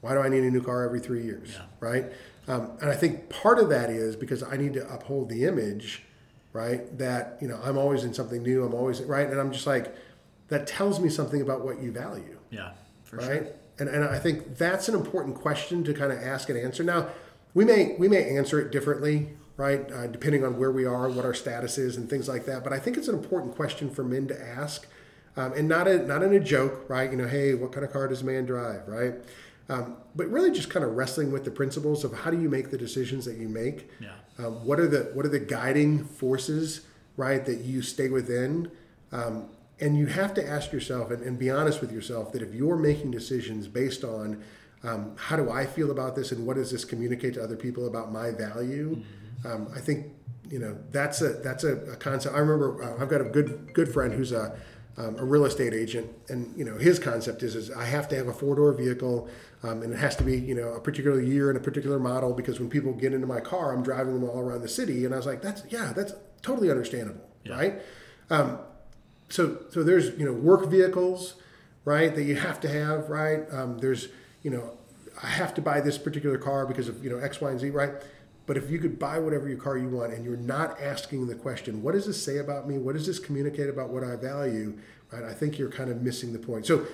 why 0.00 0.12
do 0.12 0.20
i 0.20 0.28
need 0.28 0.42
a 0.42 0.50
new 0.50 0.62
car 0.62 0.84
every 0.84 1.00
three 1.00 1.22
years 1.22 1.52
yeah. 1.52 1.62
right 1.78 2.06
um, 2.48 2.72
and 2.80 2.90
I 2.90 2.94
think 2.94 3.28
part 3.28 3.58
of 3.58 3.68
that 3.70 3.90
is 3.90 4.16
because 4.16 4.42
I 4.42 4.56
need 4.56 4.74
to 4.74 4.92
uphold 4.92 5.28
the 5.28 5.44
image, 5.44 6.04
right? 6.52 6.96
That, 6.98 7.38
you 7.40 7.48
know, 7.48 7.58
I'm 7.62 7.76
always 7.76 8.04
in 8.04 8.14
something 8.14 8.42
new. 8.42 8.64
I'm 8.64 8.74
always, 8.74 9.02
right? 9.02 9.28
And 9.28 9.40
I'm 9.40 9.52
just 9.52 9.66
like, 9.66 9.94
that 10.48 10.66
tells 10.66 11.00
me 11.00 11.08
something 11.08 11.40
about 11.40 11.64
what 11.64 11.82
you 11.82 11.90
value. 11.90 12.38
Yeah, 12.50 12.72
for 13.04 13.16
right? 13.16 13.26
sure. 13.26 13.46
And, 13.78 13.88
and 13.88 14.04
I 14.04 14.18
think 14.18 14.56
that's 14.56 14.88
an 14.88 14.94
important 14.94 15.36
question 15.36 15.84
to 15.84 15.92
kind 15.92 16.12
of 16.12 16.22
ask 16.22 16.48
and 16.48 16.58
answer. 16.58 16.82
Now, 16.82 17.08
we 17.52 17.64
may 17.64 17.96
we 17.98 18.08
may 18.08 18.36
answer 18.36 18.60
it 18.60 18.70
differently, 18.70 19.30
right? 19.56 19.90
Uh, 19.90 20.06
depending 20.06 20.44
on 20.44 20.58
where 20.58 20.70
we 20.70 20.84
are, 20.84 21.08
what 21.08 21.24
our 21.24 21.34
status 21.34 21.78
is, 21.78 21.96
and 21.96 22.08
things 22.08 22.28
like 22.28 22.46
that. 22.46 22.62
But 22.62 22.72
I 22.72 22.78
think 22.78 22.96
it's 22.96 23.08
an 23.08 23.14
important 23.14 23.56
question 23.56 23.90
for 23.90 24.04
men 24.04 24.28
to 24.28 24.40
ask, 24.40 24.86
um, 25.36 25.52
and 25.54 25.66
not 25.68 25.88
a, 25.88 26.06
not 26.06 26.22
in 26.22 26.32
a 26.32 26.40
joke, 26.40 26.88
right? 26.88 27.10
You 27.10 27.16
know, 27.16 27.26
hey, 27.26 27.54
what 27.54 27.72
kind 27.72 27.84
of 27.84 27.92
car 27.92 28.08
does 28.08 28.22
a 28.22 28.24
man 28.24 28.46
drive, 28.46 28.86
right? 28.86 29.14
Um, 29.68 29.96
but 30.14 30.28
really 30.28 30.52
just 30.52 30.70
kind 30.70 30.84
of 30.84 30.92
wrestling 30.96 31.32
with 31.32 31.44
the 31.44 31.50
principles 31.50 32.04
of 32.04 32.12
how 32.12 32.30
do 32.30 32.40
you 32.40 32.48
make 32.48 32.70
the 32.70 32.78
decisions 32.78 33.24
that 33.24 33.36
you 33.36 33.48
make 33.48 33.90
yeah. 33.98 34.12
um, 34.38 34.64
what 34.64 34.78
are 34.78 34.86
the 34.86 35.10
what 35.12 35.26
are 35.26 35.28
the 35.28 35.40
guiding 35.40 36.04
forces 36.04 36.82
right 37.16 37.44
that 37.46 37.62
you 37.62 37.82
stay 37.82 38.08
within 38.08 38.70
um, 39.10 39.48
and 39.80 39.98
you 39.98 40.06
have 40.06 40.32
to 40.34 40.48
ask 40.48 40.72
yourself 40.72 41.10
and, 41.10 41.20
and, 41.22 41.38
be 41.38 41.50
honest 41.50 41.80
with 41.80 41.90
yourself 41.90 42.32
that 42.32 42.42
if 42.42 42.54
you're 42.54 42.76
making 42.76 43.10
decisions 43.10 43.66
based 43.66 44.04
on 44.04 44.40
um, 44.84 45.16
how 45.16 45.34
do 45.34 45.50
i 45.50 45.66
feel 45.66 45.90
about 45.90 46.14
this 46.14 46.30
and 46.30 46.46
what 46.46 46.54
does 46.54 46.70
this 46.70 46.84
communicate 46.84 47.34
to 47.34 47.42
other 47.42 47.56
people 47.56 47.88
about 47.88 48.12
my 48.12 48.30
value 48.30 48.96
mm-hmm. 48.96 49.02
Um, 49.44 49.68
i 49.76 49.80
think 49.80 50.06
you 50.48 50.58
know 50.58 50.78
that's 50.90 51.20
a 51.22 51.28
that's 51.34 51.64
a, 51.64 51.76
a 51.76 51.96
concept 51.96 52.34
i 52.34 52.38
remember 52.38 52.82
uh, 52.82 53.02
i've 53.02 53.08
got 53.08 53.20
a 53.20 53.24
good 53.24 53.72
good 53.74 53.92
friend 53.92 54.14
who's 54.14 54.32
a 54.32 54.56
um, 54.98 55.16
a 55.18 55.24
real 55.24 55.44
estate 55.44 55.74
agent, 55.74 56.10
and 56.28 56.56
you 56.56 56.64
know 56.64 56.76
his 56.76 56.98
concept 56.98 57.42
is 57.42 57.54
is 57.54 57.70
I 57.70 57.84
have 57.84 58.08
to 58.08 58.16
have 58.16 58.28
a 58.28 58.32
four 58.32 58.56
door 58.56 58.72
vehicle, 58.72 59.28
um, 59.62 59.82
and 59.82 59.92
it 59.92 59.98
has 59.98 60.16
to 60.16 60.24
be 60.24 60.38
you 60.38 60.54
know 60.54 60.72
a 60.72 60.80
particular 60.80 61.20
year 61.20 61.50
and 61.50 61.58
a 61.58 61.60
particular 61.60 61.98
model 61.98 62.32
because 62.32 62.58
when 62.58 62.70
people 62.70 62.92
get 62.92 63.12
into 63.12 63.26
my 63.26 63.40
car, 63.40 63.74
I'm 63.74 63.82
driving 63.82 64.14
them 64.14 64.28
all 64.28 64.40
around 64.40 64.62
the 64.62 64.68
city, 64.68 65.04
and 65.04 65.12
I 65.12 65.18
was 65.18 65.26
like, 65.26 65.42
that's 65.42 65.62
yeah, 65.68 65.92
that's 65.94 66.14
totally 66.42 66.70
understandable, 66.70 67.28
yeah. 67.44 67.54
right? 67.54 67.74
Um, 68.30 68.58
so 69.28 69.58
so 69.70 69.82
there's 69.82 70.18
you 70.18 70.24
know 70.24 70.32
work 70.32 70.66
vehicles, 70.66 71.34
right, 71.84 72.14
that 72.14 72.22
you 72.22 72.36
have 72.36 72.60
to 72.60 72.68
have, 72.68 73.10
right? 73.10 73.42
Um, 73.52 73.78
there's 73.78 74.08
you 74.42 74.50
know 74.50 74.78
I 75.22 75.28
have 75.28 75.54
to 75.54 75.62
buy 75.62 75.80
this 75.80 75.98
particular 75.98 76.38
car 76.38 76.66
because 76.66 76.88
of 76.88 77.02
you 77.04 77.10
know 77.10 77.18
X, 77.18 77.40
Y, 77.40 77.50
and 77.50 77.60
Z, 77.60 77.70
right? 77.70 77.92
But 78.46 78.56
if 78.56 78.70
you 78.70 78.78
could 78.78 78.98
buy 78.98 79.18
whatever 79.18 79.48
your 79.48 79.58
car 79.58 79.76
you 79.76 79.88
want 79.88 80.12
and 80.12 80.24
you're 80.24 80.36
not 80.36 80.80
asking 80.80 81.26
the 81.26 81.34
question, 81.34 81.82
what 81.82 81.92
does 81.92 82.06
this 82.06 82.22
say 82.22 82.38
about 82.38 82.68
me? 82.68 82.78
What 82.78 82.94
does 82.94 83.06
this 83.06 83.18
communicate 83.18 83.68
about 83.68 83.90
what 83.90 84.04
I 84.04 84.16
value? 84.16 84.78
Right? 85.12 85.24
I 85.24 85.32
think 85.32 85.58
you're 85.58 85.70
kind 85.70 85.90
of 85.90 86.02
missing 86.02 86.32
the 86.32 86.38
point. 86.38 86.66
So 86.66 86.86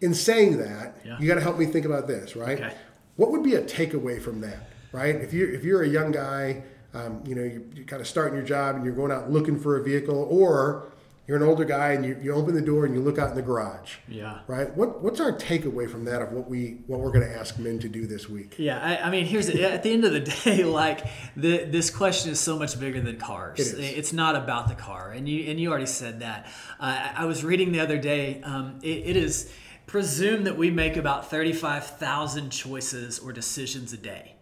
in 0.00 0.14
saying 0.14 0.58
that, 0.58 0.98
yeah. 1.04 1.18
you 1.18 1.26
got 1.26 1.36
to 1.36 1.40
help 1.40 1.58
me 1.58 1.66
think 1.66 1.86
about 1.86 2.06
this, 2.06 2.36
right? 2.36 2.60
Okay. 2.60 2.74
What 3.16 3.30
would 3.32 3.42
be 3.42 3.54
a 3.54 3.62
takeaway 3.62 4.20
from 4.20 4.40
that, 4.42 4.70
right? 4.92 5.14
If 5.14 5.32
you're 5.32 5.50
if 5.50 5.64
you're 5.64 5.82
a 5.82 5.88
young 5.88 6.10
guy, 6.10 6.62
um, 6.94 7.22
you 7.26 7.34
know, 7.34 7.42
you're, 7.42 7.62
you're 7.74 7.84
kind 7.84 8.00
of 8.00 8.08
starting 8.08 8.34
your 8.34 8.46
job 8.46 8.76
and 8.76 8.84
you're 8.84 8.94
going 8.94 9.12
out 9.12 9.30
looking 9.30 9.58
for 9.58 9.76
a 9.76 9.82
vehicle, 9.82 10.26
or 10.30 10.90
you're 11.30 11.36
an 11.36 11.44
older 11.44 11.64
guy 11.64 11.92
and 11.92 12.04
you, 12.04 12.18
you 12.20 12.34
open 12.34 12.56
the 12.56 12.60
door 12.60 12.84
and 12.84 12.92
you 12.92 13.00
look 13.00 13.16
out 13.16 13.30
in 13.30 13.36
the 13.36 13.42
garage. 13.42 13.98
Yeah. 14.08 14.40
Right. 14.48 14.76
What 14.76 15.00
What's 15.00 15.20
our 15.20 15.30
takeaway 15.30 15.88
from 15.88 16.04
that 16.06 16.20
of 16.22 16.32
what 16.32 16.50
we 16.50 16.78
what 16.88 16.98
we're 16.98 17.12
going 17.12 17.24
to 17.24 17.32
ask 17.32 17.56
men 17.56 17.78
to 17.78 17.88
do 17.88 18.04
this 18.08 18.28
week? 18.28 18.56
Yeah. 18.58 18.80
I, 18.80 19.06
I 19.06 19.10
mean, 19.10 19.26
here's 19.26 19.48
at 19.48 19.84
the 19.84 19.92
end 19.92 20.04
of 20.04 20.12
the 20.12 20.20
day, 20.44 20.64
like 20.64 21.06
the 21.36 21.66
this 21.66 21.88
question 21.88 22.32
is 22.32 22.40
so 22.40 22.58
much 22.58 22.80
bigger 22.80 23.00
than 23.00 23.16
cars. 23.16 23.60
It 23.60 23.78
is. 23.78 23.78
It's 23.78 24.12
not 24.12 24.34
about 24.34 24.66
the 24.66 24.74
car, 24.74 25.12
and 25.12 25.28
you 25.28 25.48
and 25.48 25.60
you 25.60 25.70
already 25.70 25.86
said 25.86 26.18
that. 26.18 26.48
Uh, 26.80 27.10
I 27.14 27.26
was 27.26 27.44
reading 27.44 27.70
the 27.70 27.78
other 27.78 27.98
day. 27.98 28.42
Um, 28.42 28.80
it, 28.82 29.06
it 29.06 29.16
is 29.16 29.52
presumed 29.86 30.48
that 30.48 30.58
we 30.58 30.72
make 30.72 30.96
about 30.96 31.30
thirty 31.30 31.52
five 31.52 31.86
thousand 31.86 32.50
choices 32.50 33.20
or 33.20 33.32
decisions 33.32 33.92
a 33.92 33.98
day. 33.98 34.34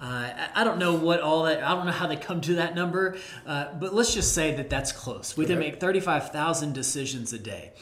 Uh, 0.00 0.30
I 0.54 0.64
don't 0.64 0.78
know 0.78 0.94
what 0.94 1.20
all 1.20 1.42
that. 1.42 1.62
I 1.62 1.74
don't 1.74 1.84
know 1.84 1.92
how 1.92 2.06
they 2.06 2.16
come 2.16 2.40
to 2.42 2.54
that 2.54 2.74
number, 2.74 3.16
uh, 3.46 3.66
but 3.78 3.94
let's 3.94 4.14
just 4.14 4.34
say 4.34 4.54
that 4.56 4.70
that's 4.70 4.92
close. 4.92 5.36
We 5.36 5.44
can 5.44 5.58
make 5.58 5.78
thirty-five 5.78 6.32
thousand 6.32 6.72
decisions 6.72 7.32
a 7.32 7.38
day. 7.38 7.72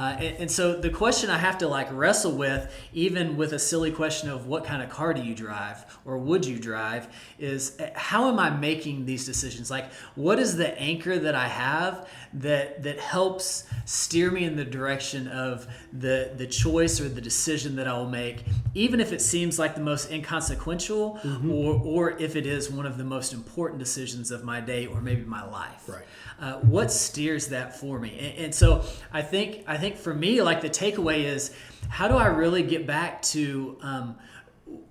Uh, 0.00 0.16
and, 0.18 0.36
and, 0.38 0.50
so 0.50 0.72
the 0.72 0.88
question 0.88 1.28
I 1.28 1.36
have 1.36 1.58
to 1.58 1.68
like 1.68 1.88
wrestle 1.92 2.32
with, 2.32 2.74
even 2.94 3.36
with 3.36 3.52
a 3.52 3.58
silly 3.58 3.92
question 3.92 4.30
of 4.30 4.46
what 4.46 4.64
kind 4.64 4.82
of 4.82 4.88
car 4.88 5.12
do 5.12 5.20
you 5.20 5.34
drive 5.34 5.84
or 6.06 6.16
would 6.16 6.46
you 6.46 6.58
drive, 6.58 7.06
is 7.38 7.78
uh, 7.78 7.90
how 7.94 8.30
am 8.30 8.38
I 8.38 8.48
making 8.48 9.04
these 9.04 9.26
decisions? 9.26 9.70
Like, 9.70 9.92
what 10.14 10.38
is 10.38 10.56
the 10.56 10.78
anchor 10.80 11.18
that 11.18 11.34
I 11.34 11.48
have 11.48 12.08
that 12.32 12.82
that 12.82 12.98
helps 12.98 13.64
steer 13.84 14.30
me 14.30 14.44
in 14.44 14.56
the 14.56 14.64
direction 14.64 15.28
of 15.28 15.66
the 15.92 16.32
the 16.34 16.46
choice 16.46 16.98
or 16.98 17.10
the 17.10 17.20
decision 17.20 17.76
that 17.76 17.86
I 17.86 17.98
will 17.98 18.08
make, 18.08 18.44
even 18.72 19.00
if 19.00 19.12
it 19.12 19.20
seems 19.20 19.58
like 19.58 19.74
the 19.74 19.82
most 19.82 20.10
inconsequential, 20.10 21.20
mm-hmm. 21.22 21.50
or 21.50 21.74
or 21.84 22.10
if 22.18 22.36
it 22.36 22.46
is 22.46 22.70
one 22.70 22.86
of 22.86 22.96
the 22.96 23.04
most 23.04 23.34
important 23.34 23.78
decisions 23.78 24.30
of 24.30 24.44
my 24.44 24.62
day 24.62 24.86
or 24.86 25.02
maybe 25.02 25.24
my 25.24 25.44
life. 25.44 25.86
Right. 25.86 26.06
Uh, 26.40 26.54
what 26.60 26.90
steers 26.90 27.48
that 27.48 27.78
for 27.78 27.98
me? 27.98 28.18
And, 28.18 28.44
and, 28.46 28.54
so 28.54 28.82
I 29.12 29.20
think 29.20 29.62
I 29.66 29.76
think 29.76 29.98
for 29.98 30.14
me, 30.14 30.40
like 30.40 30.62
the 30.62 30.70
takeaway 30.70 31.24
is, 31.24 31.54
how 31.90 32.08
do 32.08 32.16
I 32.16 32.28
really 32.28 32.62
get 32.62 32.86
back 32.86 33.20
to 33.22 33.76
um, 33.82 34.16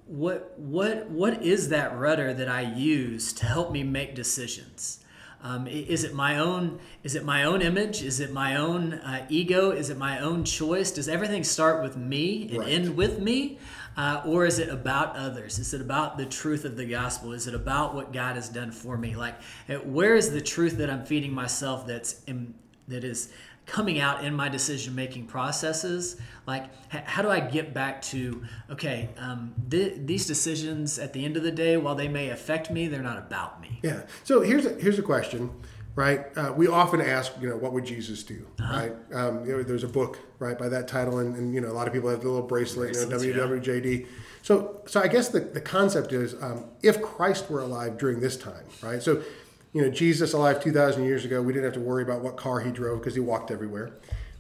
what 0.06 0.54
what 0.60 1.10
what 1.10 1.42
is 1.42 1.70
that 1.70 1.98
rudder 1.98 2.34
that 2.34 2.50
I 2.50 2.62
use 2.62 3.34
to 3.34 3.46
help 3.46 3.72
me 3.72 3.84
make 3.84 4.14
decisions? 4.14 5.04
Um, 5.42 5.68
is 5.68 6.04
it 6.04 6.14
my 6.14 6.38
own? 6.38 6.80
Is 7.04 7.16
it 7.16 7.24
my 7.24 7.46
own 7.46 7.62
image? 7.62 8.04
Is 8.04 8.20
it 8.20 8.34
my 8.34 8.58
own 8.58 8.94
uh, 8.94 9.26
ego? 9.30 9.72
Is 9.72 9.90
it 9.90 9.98
my 9.98 10.20
own 10.20 10.44
choice? 10.44 10.92
Does 10.92 11.08
everything 11.08 11.44
start 11.44 11.82
with 11.82 11.96
me 11.96 12.50
and 12.50 12.60
right. 12.60 12.70
end 12.70 12.98
with 12.98 13.20
me? 13.20 13.58
Uh, 14.00 14.22
or 14.26 14.46
is 14.46 14.60
it 14.60 14.70
about 14.70 15.18
others? 15.18 15.60
Is 15.60 15.74
it 15.74 15.82
about 15.82 16.18
the 16.18 16.26
truth 16.26 16.64
of 16.64 16.78
the 16.78 16.86
gospel? 16.86 17.34
Is 17.34 17.48
it 17.48 17.54
about 17.54 17.94
what 17.94 18.14
God 18.14 18.38
has 18.38 18.48
done 18.48 18.72
for 18.72 18.98
me? 18.98 19.14
Like, 19.14 19.36
where 19.84 20.16
is 20.16 20.32
the 20.32 20.40
truth 20.40 20.78
that 20.78 20.90
I'm 20.90 21.04
feeding 21.04 21.34
myself 21.34 21.86
that's 21.86 22.24
in, 22.24 22.54
that 22.88 23.04
is 23.04 23.30
coming 23.66 24.00
out 24.00 24.24
in 24.24 24.34
my 24.34 24.48
decision 24.48 24.96
making 24.96 25.28
processes 25.28 26.20
like 26.48 26.66
how 26.90 27.22
do 27.22 27.30
i 27.30 27.40
get 27.40 27.72
back 27.72 28.02
to 28.02 28.44
okay 28.68 29.10
um, 29.20 29.54
th- 29.70 29.94
these 30.06 30.26
decisions 30.26 30.98
at 30.98 31.14
the 31.14 31.24
end 31.24 31.38
of 31.38 31.44
the 31.44 31.52
day 31.52 31.78
while 31.78 31.94
they 31.94 32.08
may 32.08 32.30
affect 32.30 32.72
me 32.72 32.88
they're 32.88 33.04
not 33.04 33.20
about 33.20 33.62
me 33.62 33.80
Yeah. 33.84 34.02
So 34.24 34.42
here's 34.42 34.66
a, 34.66 34.74
here's 34.74 34.98
a 34.98 35.04
question, 35.04 35.52
right? 36.00 36.26
Uh, 36.38 36.54
we 36.56 36.66
often 36.66 37.02
ask, 37.02 37.34
you 37.42 37.50
know, 37.50 37.58
what 37.58 37.74
would 37.74 37.84
Jesus 37.84 38.24
do, 38.24 38.48
right? 38.58 38.94
Um, 39.14 39.46
you 39.46 39.52
know, 39.52 39.64
there's 39.64 39.84
a 39.84 39.88
book, 39.90 40.18
right, 40.40 40.58
by 40.58 40.70
that 40.70 40.88
title, 40.88 41.20
and, 41.20 41.36
and 41.36 41.54
you 41.54 41.60
know, 41.60 41.68
a 41.68 41.76
lot 41.76 41.88
of 41.88 41.94
people 41.94 42.10
have 42.10 42.22
the 42.22 42.30
little 42.30 42.48
bracelet, 42.48 42.96
you 42.96 43.02
know, 43.02 43.10
Bracelets, 43.10 43.36
yeah. 43.36 43.74
WWJD. 43.74 44.08
So, 44.42 44.82
so 44.88 45.02
I 45.02 45.10
guess 45.10 45.28
the, 45.28 45.42
the 45.42 45.60
concept 45.60 46.14
is, 46.14 46.42
um, 46.42 46.64
if 46.82 47.02
Christ 47.02 47.50
were 47.52 47.60
alive 47.60 47.98
during 47.98 48.22
this 48.22 48.38
time, 48.38 48.64
right? 48.82 49.04
So, 49.04 49.22
you 49.74 49.82
know, 49.82 49.90
Jesus 49.90 50.32
alive 50.32 50.64
2,000 50.64 51.04
years 51.04 51.26
ago, 51.26 51.42
we 51.42 51.52
didn't 51.52 51.66
have 51.66 51.74
to 51.74 51.82
worry 51.82 52.04
about 52.04 52.22
what 52.22 52.38
car 52.38 52.62
he 52.62 52.72
drove 52.72 53.00
because 53.00 53.16
he 53.16 53.20
walked 53.20 53.52
everywhere, 53.52 53.92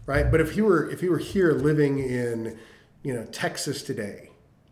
right? 0.06 0.32
But 0.32 0.40
if 0.40 0.54
he 0.54 0.62
were 0.62 0.90
if 0.90 1.02
he 1.02 1.10
were 1.10 1.18
here 1.18 1.52
living 1.52 2.00
in, 2.00 2.58
you 3.04 3.14
know, 3.14 3.26
Texas 3.26 3.84
today, 3.84 4.30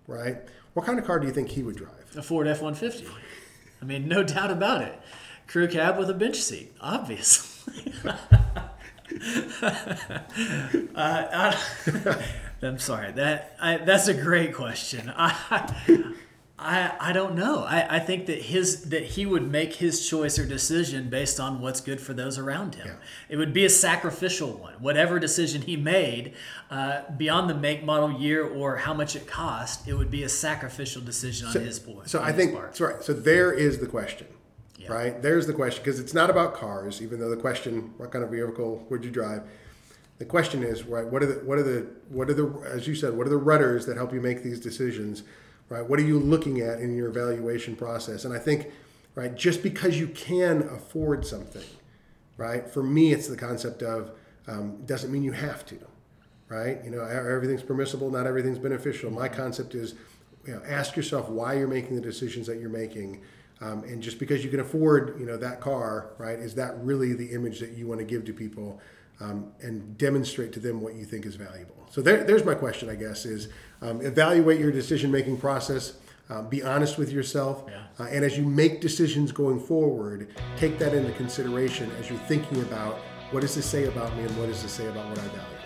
right? 0.07 0.37
What 0.73 0.85
kind 0.85 0.97
of 0.99 1.05
car 1.05 1.19
do 1.19 1.27
you 1.27 1.33
think 1.33 1.49
he 1.49 1.63
would 1.63 1.75
drive? 1.75 1.91
a 2.15 2.23
ford 2.23 2.47
f-150 2.47 3.05
i 3.81 3.85
mean 3.85 4.07
no 4.07 4.23
doubt 4.23 4.49
about 4.49 4.81
it 4.81 4.97
crew 5.47 5.67
cab 5.67 5.97
with 5.97 6.09
a 6.09 6.13
bench 6.13 6.37
seat 6.37 6.73
obviously 6.81 7.93
uh, 8.05 8.15
I, 10.95 11.57
I'm 12.61 12.79
sorry. 12.79 13.11
That 13.13 13.55
I, 13.59 13.77
that's 13.77 14.07
a 14.07 14.13
great 14.13 14.53
question. 14.53 15.11
I, 15.17 15.73
I, 16.59 16.91
I 16.99 17.13
don't 17.13 17.35
know. 17.35 17.63
I, 17.63 17.97
I 17.97 17.99
think 17.99 18.25
that 18.25 18.41
his 18.41 18.89
that 18.89 19.03
he 19.03 19.25
would 19.25 19.49
make 19.49 19.75
his 19.75 20.09
choice 20.09 20.39
or 20.39 20.45
decision 20.45 21.09
based 21.09 21.39
on 21.39 21.61
what's 21.61 21.81
good 21.81 22.01
for 22.01 22.13
those 22.13 22.39
around 22.39 22.75
him. 22.75 22.97
It 23.29 23.37
would 23.37 23.53
be 23.53 23.63
a 23.65 23.69
sacrificial 23.69 24.53
one. 24.53 24.73
Whatever 24.79 25.19
decision 25.19 25.61
he 25.61 25.77
made, 25.77 26.33
uh, 26.71 27.01
beyond 27.15 27.49
the 27.49 27.53
make, 27.53 27.83
model, 27.83 28.19
year, 28.19 28.43
or 28.43 28.77
how 28.77 28.93
much 28.93 29.15
it 29.15 29.27
cost, 29.27 29.87
it 29.87 29.93
would 29.93 30.09
be 30.09 30.23
a 30.23 30.29
sacrificial 30.29 31.01
decision 31.01 31.47
on 31.47 31.53
his 31.53 31.77
part. 31.77 32.09
So 32.09 32.23
I 32.23 32.31
think 32.31 32.53
part. 32.53 32.67
that's 32.67 32.81
right. 32.81 33.03
So 33.03 33.13
there 33.13 33.53
is 33.53 33.77
the 33.77 33.87
question, 33.87 34.25
right? 34.89 35.21
There's 35.21 35.47
the 35.47 35.53
question 35.53 35.83
because 35.83 35.99
it's 35.99 36.13
not 36.13 36.29
about 36.29 36.53
cars, 36.53 37.01
even 37.01 37.19
though 37.19 37.29
the 37.29 37.37
question, 37.37 37.93
what 37.97 38.11
kind 38.11 38.23
of 38.23 38.31
vehicle 38.31 38.85
would 38.89 39.03
you 39.03 39.11
drive? 39.11 39.43
The 40.17 40.25
question 40.25 40.63
is, 40.63 40.83
right? 40.83 41.05
What 41.05 41.21
are 41.21 41.27
the 41.27 41.45
what 41.45 41.59
are 41.59 41.63
the 41.63 41.87
what 42.09 42.29
are 42.29 42.33
the 42.33 42.47
as 42.65 42.87
you 42.87 42.95
said, 42.95 43.15
what 43.15 43.27
are 43.27 43.29
the 43.29 43.37
rudders 43.37 43.85
that 43.85 43.97
help 43.97 44.13
you 44.13 44.21
make 44.21 44.43
these 44.43 44.59
decisions, 44.59 45.23
right? 45.69 45.87
What 45.87 45.99
are 45.99 46.03
you 46.03 46.19
looking 46.19 46.61
at 46.61 46.79
in 46.79 46.95
your 46.95 47.07
evaluation 47.07 47.75
process? 47.75 48.25
And 48.25 48.33
I 48.33 48.39
think, 48.39 48.71
right, 49.15 49.35
just 49.35 49.61
because 49.61 49.99
you 49.99 50.07
can 50.07 50.63
afford 50.69 51.25
something, 51.25 51.65
right? 52.37 52.67
For 52.67 52.81
me, 52.81 53.13
it's 53.13 53.27
the 53.27 53.37
concept 53.37 53.83
of 53.83 54.11
um, 54.47 54.83
doesn't 54.85 55.11
mean 55.11 55.23
you 55.23 55.33
have 55.33 55.65
to, 55.67 55.77
right? 56.49 56.83
You 56.83 56.89
know, 56.89 57.03
everything's 57.03 57.63
permissible, 57.63 58.09
not 58.09 58.25
everything's 58.25 58.59
beneficial. 58.59 59.11
My 59.11 59.27
concept 59.27 59.75
is, 59.75 59.95
you 60.45 60.53
know, 60.53 60.61
ask 60.65 60.95
yourself 60.95 61.29
why 61.29 61.53
you're 61.53 61.67
making 61.67 61.95
the 61.95 62.01
decisions 62.01 62.47
that 62.47 62.59
you're 62.59 62.69
making, 62.69 63.21
um, 63.61 63.83
and 63.83 64.01
just 64.01 64.19
because 64.19 64.43
you 64.43 64.49
can 64.49 64.59
afford, 64.59 65.19
you 65.19 65.25
know, 65.25 65.37
that 65.37 65.61
car, 65.61 66.11
right? 66.17 66.37
Is 66.37 66.55
that 66.55 66.77
really 66.79 67.13
the 67.13 67.27
image 67.33 67.59
that 67.59 67.71
you 67.71 67.87
want 67.87 67.99
to 67.99 68.05
give 68.05 68.25
to 68.25 68.33
people, 68.33 68.79
um, 69.19 69.51
and 69.61 69.97
demonstrate 69.97 70.53
to 70.53 70.59
them 70.59 70.81
what 70.81 70.93
you 70.95 71.05
think 71.05 71.25
is 71.25 71.35
valuable? 71.35 71.87
So 71.89 72.01
there, 72.01 72.23
there's 72.23 72.45
my 72.45 72.53
question, 72.53 72.89
I 72.89 72.95
guess, 72.95 73.25
is 73.25 73.49
um, 73.81 74.01
evaluate 74.01 74.59
your 74.59 74.71
decision 74.71 75.11
making 75.11 75.37
process. 75.37 75.97
Uh, 76.29 76.41
be 76.41 76.61
honest 76.61 76.97
with 76.97 77.09
yourself, 77.09 77.63
uh, 77.99 78.03
and 78.03 78.25
as 78.25 78.37
you 78.37 78.43
make 78.43 78.81
decisions 78.81 79.31
going 79.31 79.57
forward, 79.57 80.27
take 80.57 80.77
that 80.77 80.93
into 80.93 81.09
consideration 81.13 81.89
as 82.01 82.09
you're 82.09 82.19
thinking 82.19 82.61
about 82.63 82.97
what 83.31 83.39
does 83.39 83.55
this 83.55 83.65
say 83.65 83.85
about 83.85 84.13
me 84.17 84.23
and 84.23 84.37
what 84.37 84.47
does 84.47 84.61
this 84.61 84.73
say 84.73 84.85
about 84.87 85.07
what 85.07 85.17
I 85.19 85.21
value. 85.21 85.56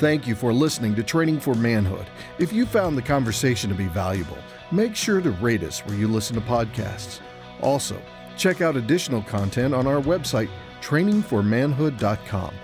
Thank 0.00 0.26
you 0.26 0.34
for 0.34 0.50
listening 0.50 0.94
to 0.94 1.02
Training 1.02 1.40
for 1.40 1.54
Manhood. 1.54 2.06
If 2.38 2.54
you 2.54 2.64
found 2.64 2.96
the 2.96 3.02
conversation 3.02 3.68
to 3.68 3.76
be 3.76 3.86
valuable, 3.86 4.38
make 4.72 4.96
sure 4.96 5.20
to 5.20 5.30
rate 5.32 5.62
us 5.62 5.80
where 5.80 5.94
you 5.94 6.08
listen 6.08 6.36
to 6.36 6.40
podcasts. 6.40 7.20
Also, 7.60 8.00
check 8.34 8.62
out 8.62 8.76
additional 8.76 9.20
content 9.20 9.74
on 9.74 9.86
our 9.86 10.00
website, 10.00 10.48
trainingformanhood.com. 10.80 12.54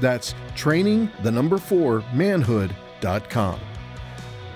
That's 0.00 0.34
training, 0.54 1.10
the 1.22 1.30
number 1.30 1.58
four, 1.58 2.02
manhood.com. 2.14 3.60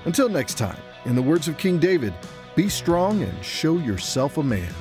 Until 0.06 0.30
next 0.30 0.56
time, 0.56 0.80
in 1.04 1.14
the 1.14 1.22
words 1.22 1.46
of 1.46 1.58
King 1.58 1.78
David, 1.78 2.14
be 2.56 2.70
strong 2.70 3.22
and 3.22 3.44
show 3.44 3.76
yourself 3.76 4.38
a 4.38 4.42
man. 4.42 4.72